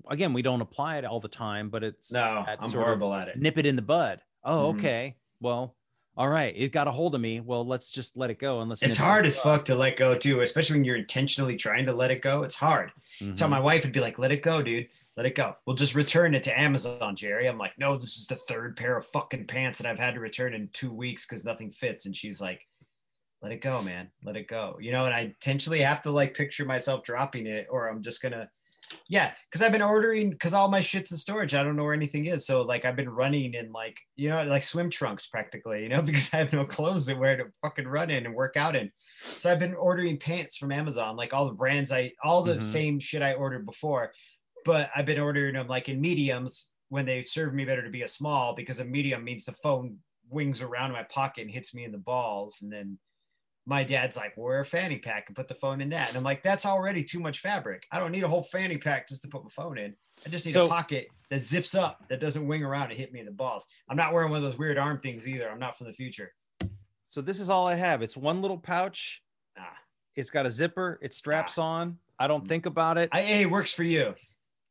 [0.10, 3.38] again, we don't apply it all the time, but it's No, I'm horrible at it.
[3.40, 4.22] nip it in the bud.
[4.44, 4.78] Oh, Mhm.
[4.80, 5.16] okay.
[5.40, 5.76] Well,
[6.16, 6.54] all right.
[6.56, 7.40] It got a hold of me.
[7.40, 8.84] Well, let's just let it go and let's.
[8.84, 11.56] It's nip it in hard as fuck to let go too, especially when you're intentionally
[11.56, 12.44] trying to let it go.
[12.44, 12.92] It's hard.
[13.20, 13.50] So Mhm.
[13.50, 14.90] my wife would be like, "Let it go, dude.
[15.16, 15.56] Let it go.
[15.66, 18.96] We'll just return it to Amazon, Jerry." I'm like, "No, this is the third pair
[18.98, 22.16] of fucking pants that I've had to return in two weeks because nothing fits." And
[22.16, 22.68] she's like,
[23.42, 24.12] "Let it go, man.
[24.24, 27.68] Let it go." You know, and I intentionally have to like picture myself dropping it,
[27.72, 28.52] or I'm just gonna,
[29.10, 31.54] yeah, because I've been ordering because all my shit's in storage.
[31.54, 34.44] I don't know where anything is, so like I've been running in like you know
[34.46, 37.88] like swim trunks practically, you know, because I have no clothes to wear to fucking
[37.88, 38.92] run in and work out in.
[39.38, 42.64] So I've been ordering pants from Amazon, like all the brands I, all the Mhm.
[42.64, 44.14] same shit I ordered before,
[44.66, 48.04] but I've been ordering them like in mediums when they serve me better to be
[48.04, 51.84] a small because a medium means the phone wings around my pocket and hits me
[51.84, 52.62] in the balls.
[52.62, 53.00] And then
[53.66, 56.10] my dad's like, wear a fanny pack and put the phone in that.
[56.10, 57.86] And I'm like, that's already too much fabric.
[57.92, 59.96] I don't need a whole fanny pack just to put my phone in.
[60.26, 63.12] I just need So- a pocket that zips up that doesn't wing around and hit
[63.14, 63.66] me in the balls.
[63.90, 65.50] I'm not wearing one of those weird arm things either.
[65.50, 66.34] I'm not from the future.
[67.08, 68.02] So this is all I have.
[68.02, 69.22] It's one little pouch.
[69.58, 69.78] Ah.
[70.16, 71.00] It's got a zipper.
[71.02, 71.98] It straps on.
[72.20, 73.10] I don't think about it.
[73.12, 74.14] I, hey, it works for you,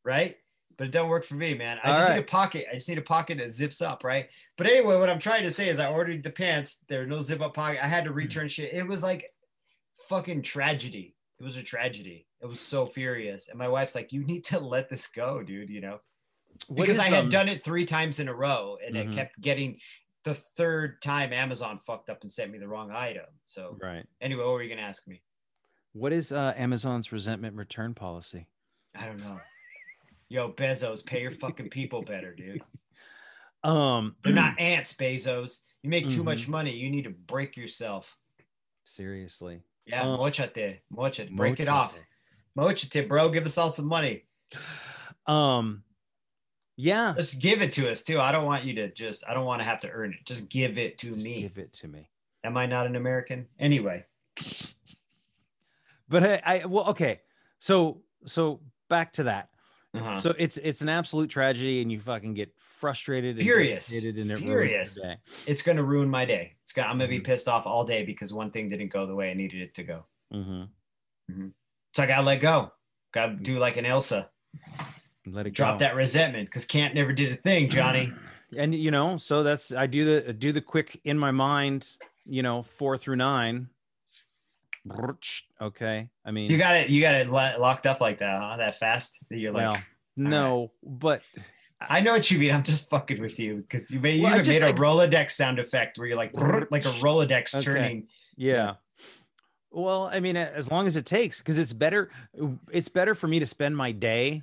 [0.03, 0.37] right?
[0.77, 1.77] But it don't work for me, man.
[1.83, 2.65] I All just need a pocket.
[2.71, 4.27] I just need a pocket that zips up, right?
[4.57, 6.79] But anyway, what I'm trying to say is I ordered the pants.
[6.87, 7.83] There were no zip up pocket.
[7.83, 8.17] I had to Hmm.
[8.17, 8.73] return shit.
[8.73, 9.31] It was like
[10.07, 11.15] fucking tragedy.
[11.39, 12.27] It was a tragedy.
[12.41, 13.49] It was so furious.
[13.49, 15.99] And my wife's like, you need to let this go, dude, you know?
[16.73, 18.99] Because I had um, done it three times in a row and Mhm.
[19.09, 19.79] it kept getting
[20.23, 23.25] the third time Amazon fucked up and sent me the wrong item.
[23.45, 24.05] So Right.
[24.21, 25.21] anyway, what were you gonna ask me?
[25.93, 28.47] What is uh, Amazon's resentment return policy?
[28.95, 29.39] I don't know.
[30.33, 32.61] Yo, Bezos, pay your fucking people better, dude.
[33.63, 35.61] Um, They're not ants, Bezos.
[35.83, 36.25] You make too Mhm.
[36.25, 36.75] much money.
[36.75, 38.17] You need to break yourself.
[38.83, 39.61] seriously.
[39.85, 41.31] Yeah, Um, mochate, mochate.
[41.31, 41.97] Break it off.
[42.57, 42.73] Mochate.
[42.91, 43.29] Mochate, bro.
[43.29, 44.25] Give us all some money.
[45.27, 45.85] Um,
[46.75, 47.13] yeah.
[47.15, 48.19] Just give it to us too.
[48.19, 49.23] I don't want you to just.
[49.25, 50.25] I don't want to have to earn it.
[50.25, 51.43] Just give it to Just me.
[51.43, 52.09] give it to me.
[52.43, 53.47] Am I not an American?
[53.59, 54.03] Anyway,
[56.09, 57.21] But I, I well, okay.
[57.59, 58.59] So so
[58.89, 59.47] back to that.
[59.93, 60.21] Uh-huh.
[60.21, 63.91] So it's it's an absolute tragedy, and you fucking get frustrated, and Furious.
[64.03, 64.99] and it Furious.
[65.47, 66.55] it's gonna ruin my day.
[66.63, 66.87] It's gonna.
[66.89, 67.25] I'm gonna be Mhm.
[67.25, 69.83] pissed off all day because one thing didn't go the way I needed it to
[69.83, 70.05] go.
[70.33, 70.69] Mhm.
[71.95, 72.71] So I gotta let go.
[73.11, 74.29] Gotta do like an Elsa.
[75.27, 75.85] Let it Drop go.
[75.85, 78.11] that resentment because Can't never did a thing, Johnny.
[78.57, 82.43] and you know so that's i do the do the quick in my mind you
[82.43, 83.67] know four through nine
[85.61, 86.89] okay i mean You got it.
[86.89, 88.57] You got it locked up like that, huh?
[88.57, 89.67] That fast that you're like.
[89.69, 89.77] well
[90.15, 91.21] no but
[91.89, 92.53] I know what you mean.
[92.53, 94.73] I'm just fucking with you because you made you Well, I even just, made a
[94.73, 96.33] Rolodex sound effect where you're like
[96.71, 97.63] like a Rolodex Okay.
[97.63, 98.07] turning.
[98.37, 98.75] yeah
[99.71, 102.11] well i mean as long as it takes because it's better
[102.71, 104.41] it's better for me to spend my day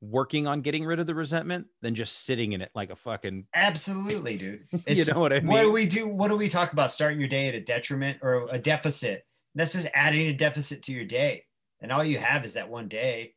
[0.00, 3.46] working on getting rid of the resentment than just sitting in it like a fucking
[3.54, 4.64] Absolutely, dude.
[4.86, 5.48] you know what I mean?
[5.48, 6.08] what do we do?
[6.08, 6.90] What do we talk about?
[6.90, 9.26] Starting your day at a detriment or a deficit.
[9.54, 11.44] That's just adding a deficit to your day.
[11.80, 13.34] And all you have is that one day.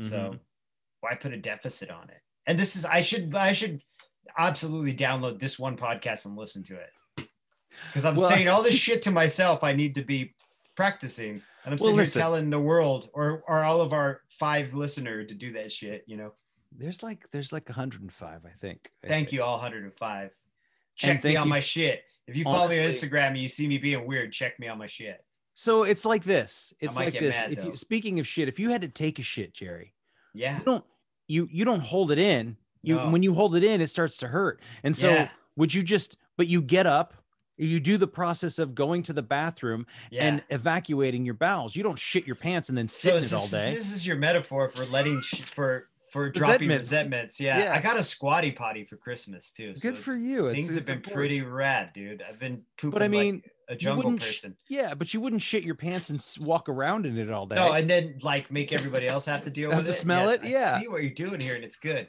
[0.00, 0.40] So Mhm.
[1.00, 2.20] why put a deficit on it?
[2.46, 3.82] And this is I should I should
[4.36, 7.28] absolutely download this one podcast and listen to it.
[7.88, 10.34] Because I'm Well- saying all this shit to myself I need to be
[10.76, 11.42] practicing.
[11.64, 15.24] And I'm Well, sitting here telling the world or or all of our five listener
[15.24, 16.34] to do that shit, you know.
[16.70, 19.32] there's like there's like 105 i think Thank think.
[19.32, 20.30] you all 105.
[20.96, 22.04] Check me on you- my shit.
[22.26, 24.76] If you follow me on Instagram and you see me being weird, check me on
[24.78, 25.24] my shit.
[25.60, 28.70] So it's like this it's like this mad, if you speaking of shit if you
[28.70, 29.92] had to take a shit jerry
[30.32, 30.58] Yeah.
[30.60, 30.84] you don't
[31.26, 33.10] you you don't hold it in you No.
[33.10, 35.28] when you hold it in it starts to hurt and so Yeah.
[35.56, 37.12] would you just but you get up
[37.56, 40.26] you do the process of going to the bathroom Yeah.
[40.28, 43.32] and evacuating your bowels you don't shit your pants and then sit so in it
[43.32, 47.38] all day this is your metaphor for letting sh- for for dropping Resentments.
[47.40, 47.58] Yeah.
[47.58, 47.74] Yeah.
[47.74, 49.74] I got a squatty potty for Christmas too.
[49.74, 51.14] so good for you It's- Things have been important.
[51.16, 52.22] pretty rad, dude.
[52.26, 54.56] I've been pooping but i mean like a jungle person.
[54.68, 57.56] yeah but you wouldn't shit your pants and s- walk around in it all day
[57.56, 59.96] No, and then like make everybody else have to deal Have with to it.
[59.96, 60.44] smell Yes, it?
[60.46, 60.80] I Yeah.
[60.80, 62.08] see what you're doing here, and it's good.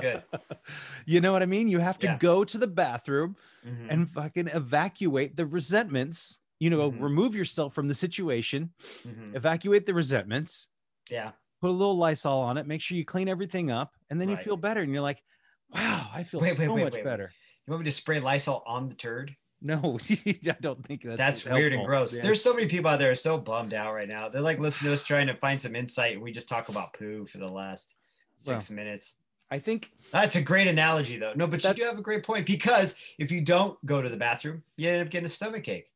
[0.00, 0.22] Good.
[1.06, 2.18] you know what i mean you have to Yeah.
[2.18, 3.36] go to the bathroom
[3.66, 3.86] Mhm.
[3.90, 7.00] and fucking evacuate the resentments you know Mhm.
[7.00, 8.70] remove yourself from the situation
[9.06, 9.34] Mhm.
[9.36, 10.68] evacuate the resentments
[11.10, 11.32] Yeah.
[11.64, 14.36] Put a little lysol on it make sure you clean everything up and then you
[14.36, 15.22] feel better and you're like
[15.70, 17.32] wow i feel Wait, so wait, much wait, better
[17.66, 19.34] You want me to spray Lysol on the turd?
[19.62, 22.14] no i don't think that's That's, weird and gross.
[22.14, 22.22] Yeah.
[22.22, 24.28] There's so many people out there so bummed out right now.
[24.28, 26.12] They're like listening to us trying to find some insight.
[26.12, 27.94] and We just talk about poo for the last
[28.36, 29.14] six minutes.
[29.50, 31.32] i think That's a great analogy, though.
[31.34, 34.18] No, but you do have a great point because if you don't go to the
[34.18, 35.88] bathroom, you end up getting a stomach ache.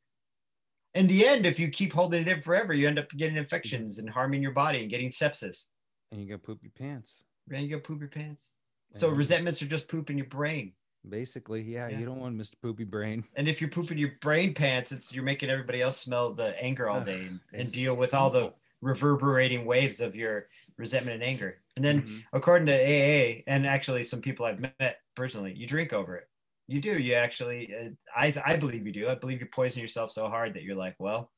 [0.99, 3.99] In the end, if you keep holding it in forever, you end up getting infections
[3.99, 5.67] and harming your body and getting sepsis.
[6.11, 8.53] and you go poop your pants And you go poop your pants.
[8.93, 10.73] So resentments are just poop in your brain.
[11.09, 11.99] basically yeah, Yeah.
[12.01, 15.25] you don't want mr poopy brain And if you're pooping your brain pants, it's you're
[15.33, 19.65] making everybody else smell the anger all day and, and deal with all the reverberating
[19.65, 21.61] waves of your resentment and anger.
[21.77, 22.23] And then Mhm.
[22.33, 26.27] according to AA and actually some people I've met personally, you drink over it.
[26.69, 26.93] You do.
[26.93, 29.09] You actually, uh, I I believe you do.
[29.09, 31.31] I believe you poison yourself so hard that you're like, well,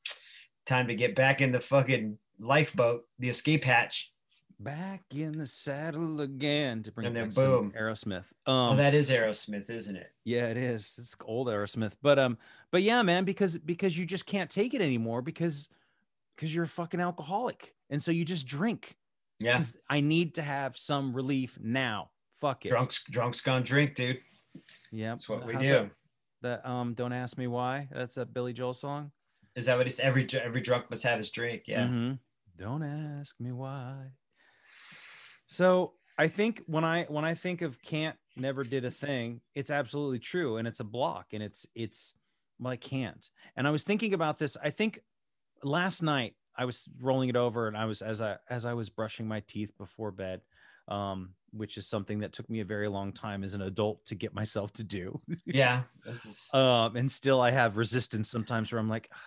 [0.65, 4.11] time to get back in the fucking lifeboat, the escape hatch.
[4.59, 7.71] back in the saddle again to bring And then boom.
[7.79, 10.11] aerosmith oh, um that is Aerosmith, isn't it?
[10.23, 10.95] Yeah, it is.
[10.99, 11.93] It's old Aerosmith.
[12.01, 12.37] But um,
[12.69, 15.69] but yeah, man, because because you just can't take it anymore because
[16.35, 17.73] because you're a fucking alcoholic.
[17.89, 18.95] And so you just drink.
[19.39, 19.61] Yeah.
[19.89, 22.11] I need to have some relief now.
[22.39, 22.69] Fuck it.
[22.69, 24.19] Drunks, drunks gone drink, dude.
[24.91, 25.09] Yeah.
[25.09, 25.89] That's what we How's do.
[26.41, 27.87] That, that um don't ask me why.
[27.91, 29.11] That's a Billy Joel song.
[29.55, 31.63] Is that what it's every every drunk must have his drink?
[31.67, 31.87] Yeah.
[31.87, 32.19] Mhm.
[32.57, 34.11] Don't ask me why.
[35.47, 39.71] So I think when I when I think of can't never did a thing, it's
[39.71, 42.13] absolutely true, and it's a block, and it's it's
[42.59, 43.27] well, I can't.
[43.55, 44.55] And I was thinking about this.
[44.63, 44.99] I think
[45.63, 48.89] last night I was rolling it over, and I was as I as I was
[48.89, 50.41] brushing my teeth before bed,
[50.87, 54.15] um, which is something that took me a very long time as an adult to
[54.15, 55.19] get myself to do.
[55.45, 55.83] Yeah.
[56.05, 59.17] This is, um, and still I have resistance sometimes where I'm like, "Ah,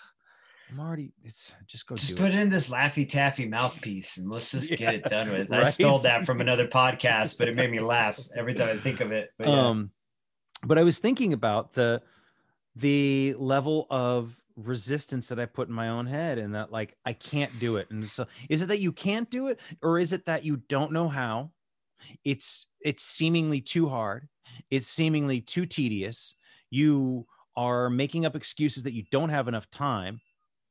[0.70, 1.12] I'm already.
[1.22, 2.38] It's just go just put it.
[2.40, 5.52] in this laffy taffy mouthpiece and let's just get it done with.
[5.52, 9.00] I stole that from another podcast, but it made me laugh every time I think
[9.00, 9.30] of it.
[9.38, 9.66] But yeah.
[9.68, 9.92] um
[10.66, 12.02] but i was thinking about the
[12.76, 17.12] the level of resistance that i put in my own head and that like i
[17.12, 20.26] can't do it and so is it that you can't do it or is it
[20.26, 21.50] that you don't know how
[22.24, 24.28] it's it's seemingly too hard
[24.70, 26.36] it's seemingly too tedious
[26.70, 27.26] you
[27.56, 30.20] are making up excuses that you don't have enough time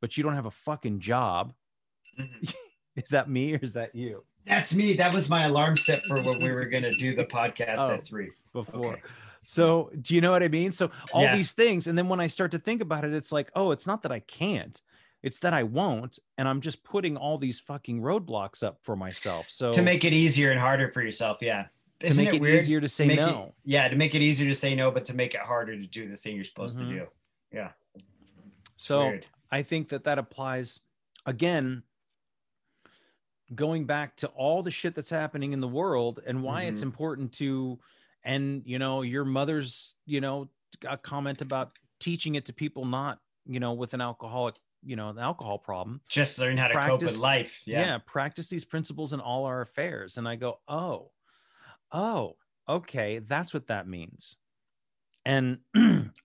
[0.02, 1.54] but you don't have a fucking job
[2.20, 2.54] Mhm.
[2.96, 4.94] is that me or is that you That's me.
[4.94, 7.94] That was my alarm set for when we were going to do the podcast Oh.
[7.94, 8.30] at three.
[8.52, 9.02] before Okay.
[9.46, 10.72] So, do you know what I mean?
[10.72, 11.36] So, all Yeah.
[11.36, 11.88] these things.
[11.88, 14.12] And then when I start to think about it, it's like, oh, it's not that
[14.12, 14.82] I can't,
[15.24, 16.20] it's that I won't.
[16.38, 19.46] And I'm just putting all these fucking roadblocks up for myself.
[19.50, 21.40] So, To make it easier and harder for yourself.
[21.42, 21.68] Yeah.
[22.00, 22.60] to Isn't make it, weird?
[22.60, 23.46] easier to say no.
[23.48, 23.88] It, yeah.
[23.88, 26.18] To make it easier to say no, but to make it harder to do the
[26.18, 26.80] thing you're supposed Mhm.
[26.80, 27.08] to do.
[27.54, 27.72] Yeah.
[28.78, 29.26] so, Weird.
[29.52, 30.82] I think that that applies
[31.26, 31.84] again,
[33.56, 36.84] going back to all the shit that's happening in the world and why it's Mhm.
[36.92, 37.80] important to,
[38.24, 40.50] and, you know, your mother's, you know,
[40.90, 44.56] a comment about teaching it to people not, you know, with an alcoholic,
[44.86, 46.02] you know, an alcohol problem.
[46.08, 47.62] Just learn how to cope with life.
[47.66, 47.82] yeah.
[47.82, 47.98] Yeah.
[48.06, 51.12] practice these principles in all our affairs and i go oh
[51.92, 52.36] oh
[52.68, 54.38] okay that's what that means
[55.26, 55.60] and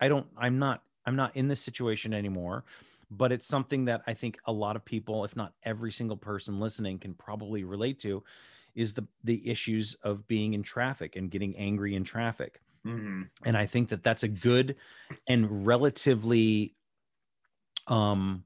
[0.01, 2.65] i don't i'm not i'm not in this situation anymore
[3.11, 6.61] but it's something that i think a lot of people if not every single person
[6.61, 8.23] listening can probably relate to
[8.75, 13.57] is the the issues of being in traffic and getting angry in traffic hmm and
[13.57, 14.77] i think that that's a good
[15.27, 16.75] and relatively
[17.89, 18.45] um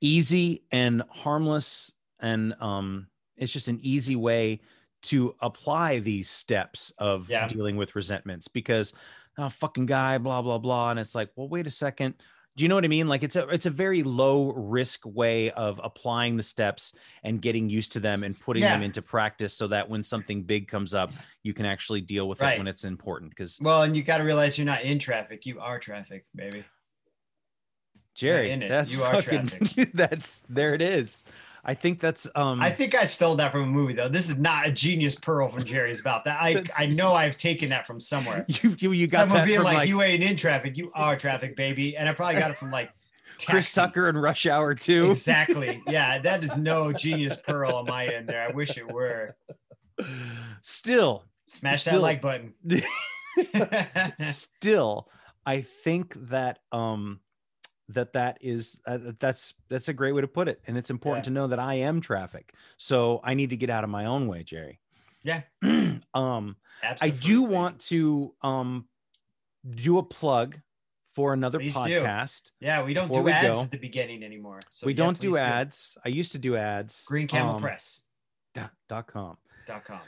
[0.00, 4.60] easy and harmless and um it's just an easy way
[5.02, 7.46] to apply these steps of Yeah.
[7.46, 8.94] dealing with resentments because
[9.38, 10.90] oh fucking guy blah blah blah.
[10.90, 12.14] And it's like well wait a second.
[12.56, 13.06] Do you know what i mean?
[13.06, 17.68] Like it's a it's a very low risk way of applying the steps and getting
[17.68, 21.12] used to them and putting them into practice so that when something big comes up
[21.42, 24.24] you can actually deal with it when it's important because Well, and you got to
[24.24, 26.64] realize you're not in traffic; you are traffic, baby.
[28.16, 28.68] Jerry, in it.
[28.68, 31.22] that's You are fucking that's there it is.
[31.68, 34.08] I think that's um I think I stole that from a movie, though.
[34.08, 36.22] This is not a genius pearl from Jerry's mouth.
[36.24, 38.44] That I I know I've taken that from somewhere.
[38.62, 40.92] you you, you got Someone that being from like, like, "You ain't in traffic; you
[40.94, 42.90] are traffic, baby." And I probably got it from like
[43.46, 43.80] Chris Taxi.
[43.80, 45.10] Tucker and Rush Hour too.
[45.10, 45.82] Exactly.
[45.88, 48.40] Yeah, that is no genius pearl on my end there.
[48.42, 49.36] I wish it were.
[50.62, 52.54] Still, Smash Still- that like button.
[54.18, 55.08] still,
[55.44, 57.20] I think that um
[57.90, 61.24] that that is uh, that's that's a great way to put it, and it's important
[61.24, 61.30] Yeah.
[61.30, 64.26] to know that I am traffic, so I need to get out of my own
[64.28, 64.80] way, Jerry.
[65.22, 65.42] Yeah.
[66.14, 66.56] um.
[67.00, 68.86] I do want to um
[69.68, 70.60] do a plug
[71.14, 71.80] for another Please do.
[71.80, 72.50] podcast.
[72.60, 74.60] Yeah, we don't do we ads go- at the beginning anymore.
[74.70, 75.96] So we yeah, don't do ads.
[76.04, 77.04] I used to do ads.
[77.06, 78.04] Green Camel um, Press.
[78.54, 79.38] dot- dot com.
[79.66, 80.00] Dot com.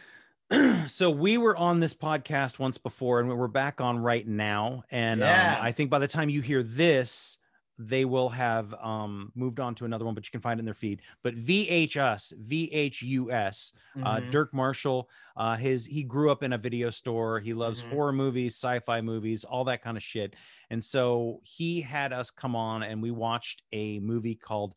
[0.89, 5.21] so we were on this podcast once before and we're back on right now and
[5.21, 5.57] Yeah.
[5.59, 7.37] um, i think by the time you hear this
[7.79, 10.65] they will have um, moved on to another one but you can find it in
[10.65, 11.03] their feed.
[11.23, 13.73] But VHS, vhus
[14.03, 14.29] uh, Mhm.
[14.29, 17.41] dirk marshall uh, his he grew up in a video store.
[17.41, 17.83] He loves Mhm.
[17.83, 20.35] horror movies sci-fi movies all that kind of shit.
[20.71, 24.75] And so he had us come on and we watched a movie called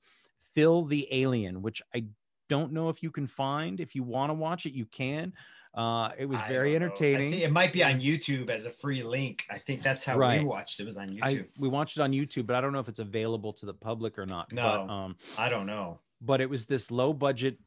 [0.54, 2.06] phil the alien which i
[2.50, 3.80] don't know if you can find.
[3.80, 5.32] If you want to watch it you can
[5.74, 6.74] uh, it was very.
[6.74, 9.46] I entertaining it might be on YouTube as a free link.
[9.50, 10.40] I think that's how Right.
[10.40, 10.86] we watched it.
[10.86, 11.48] Was on I, YouTube.
[11.60, 14.18] we watched it on YouTube, but I don't know if it's available to the public
[14.20, 14.50] or not.
[14.50, 14.90] But, No.
[14.90, 16.00] um, I, don't know.
[16.22, 17.58] but it was this low budget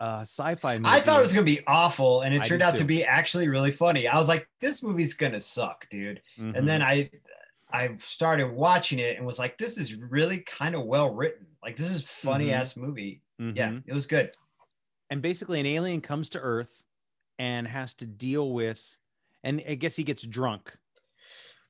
[0.00, 0.88] uh, sci-fi movie.
[0.94, 3.48] I thought it was gonna be awful, and it I turned out to be actually
[3.48, 4.08] really funny.
[4.08, 6.56] I was like, "This movie's gonna suck, dude." Mhm.
[6.56, 7.10] And then I,
[7.70, 11.46] I started watching it and was like, "This is really kind of well written.
[11.62, 12.52] Like, this is funny Mhm.
[12.54, 13.22] ass movie.
[13.38, 13.82] Yeah, Mhm.
[13.86, 14.32] it was good.
[15.10, 16.82] and basically an alien comes to Earth
[17.38, 18.82] and has to deal with,
[19.42, 20.72] and I guess he gets drunk,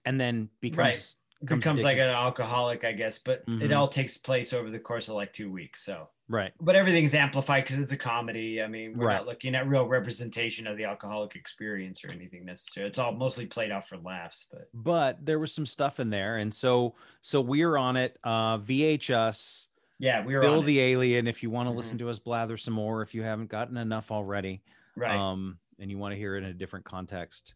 [0.05, 1.15] and then becomes Right.
[1.41, 3.19] becomes Becomes like an alcoholic, I guess.
[3.19, 3.77] But it Mhm.
[3.77, 5.85] all takes place over the course of like two weeks.
[5.85, 6.53] So, right.
[6.59, 8.63] but everything's amplified because it's a comedy.
[8.63, 9.17] I mean, we're Right.
[9.17, 13.45] not looking at real representation of the alcoholic experience or anything necessary It's all mostly
[13.47, 14.47] played out for laughs.
[14.51, 18.19] But But there was some stuff in there, and so so we're on it.
[18.25, 19.69] Uh, VHS.
[19.99, 20.67] yeah, we are Bill on it.
[20.67, 21.27] the Alien.
[21.27, 21.77] If you want to Mhm.
[21.77, 24.63] listen to us blather some more, if you haven't gotten enough already.
[24.97, 25.17] Right.
[25.17, 27.55] um and you want to hear it in a different context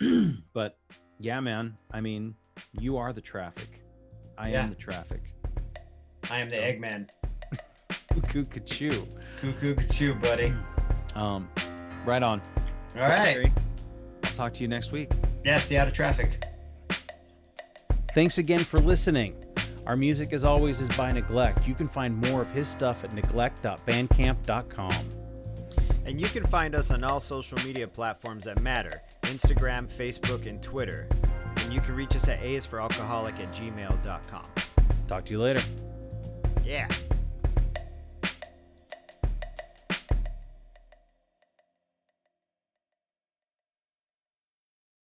[0.52, 0.78] but
[1.20, 2.34] yeah man i mean
[2.72, 3.82] you are the traffic
[4.38, 4.62] i Yeah.
[4.64, 5.32] am the traffic
[6.28, 7.08] I am the Eggman.
[8.28, 8.90] Cuckoo.
[9.38, 10.52] Cuckoo, buddy.
[11.14, 11.48] um
[12.04, 12.42] right on
[12.96, 13.52] All right.
[14.24, 15.10] I'll talk to you next week
[15.44, 16.42] Yeah, stay out of traffic.
[18.12, 19.36] thanks again for listening
[19.86, 23.12] our music as always is by neglect you can find more of his stuff at
[23.12, 24.92] neglect.bandcamp.com
[26.06, 30.62] And you can find us on all social media platforms that matter Instagram, Facebook, and
[30.62, 31.08] Twitter.
[31.58, 34.46] And you can reach us at aisforalcoholic at gmail.com.
[35.08, 35.62] talk to you later
[36.64, 36.88] Yeah.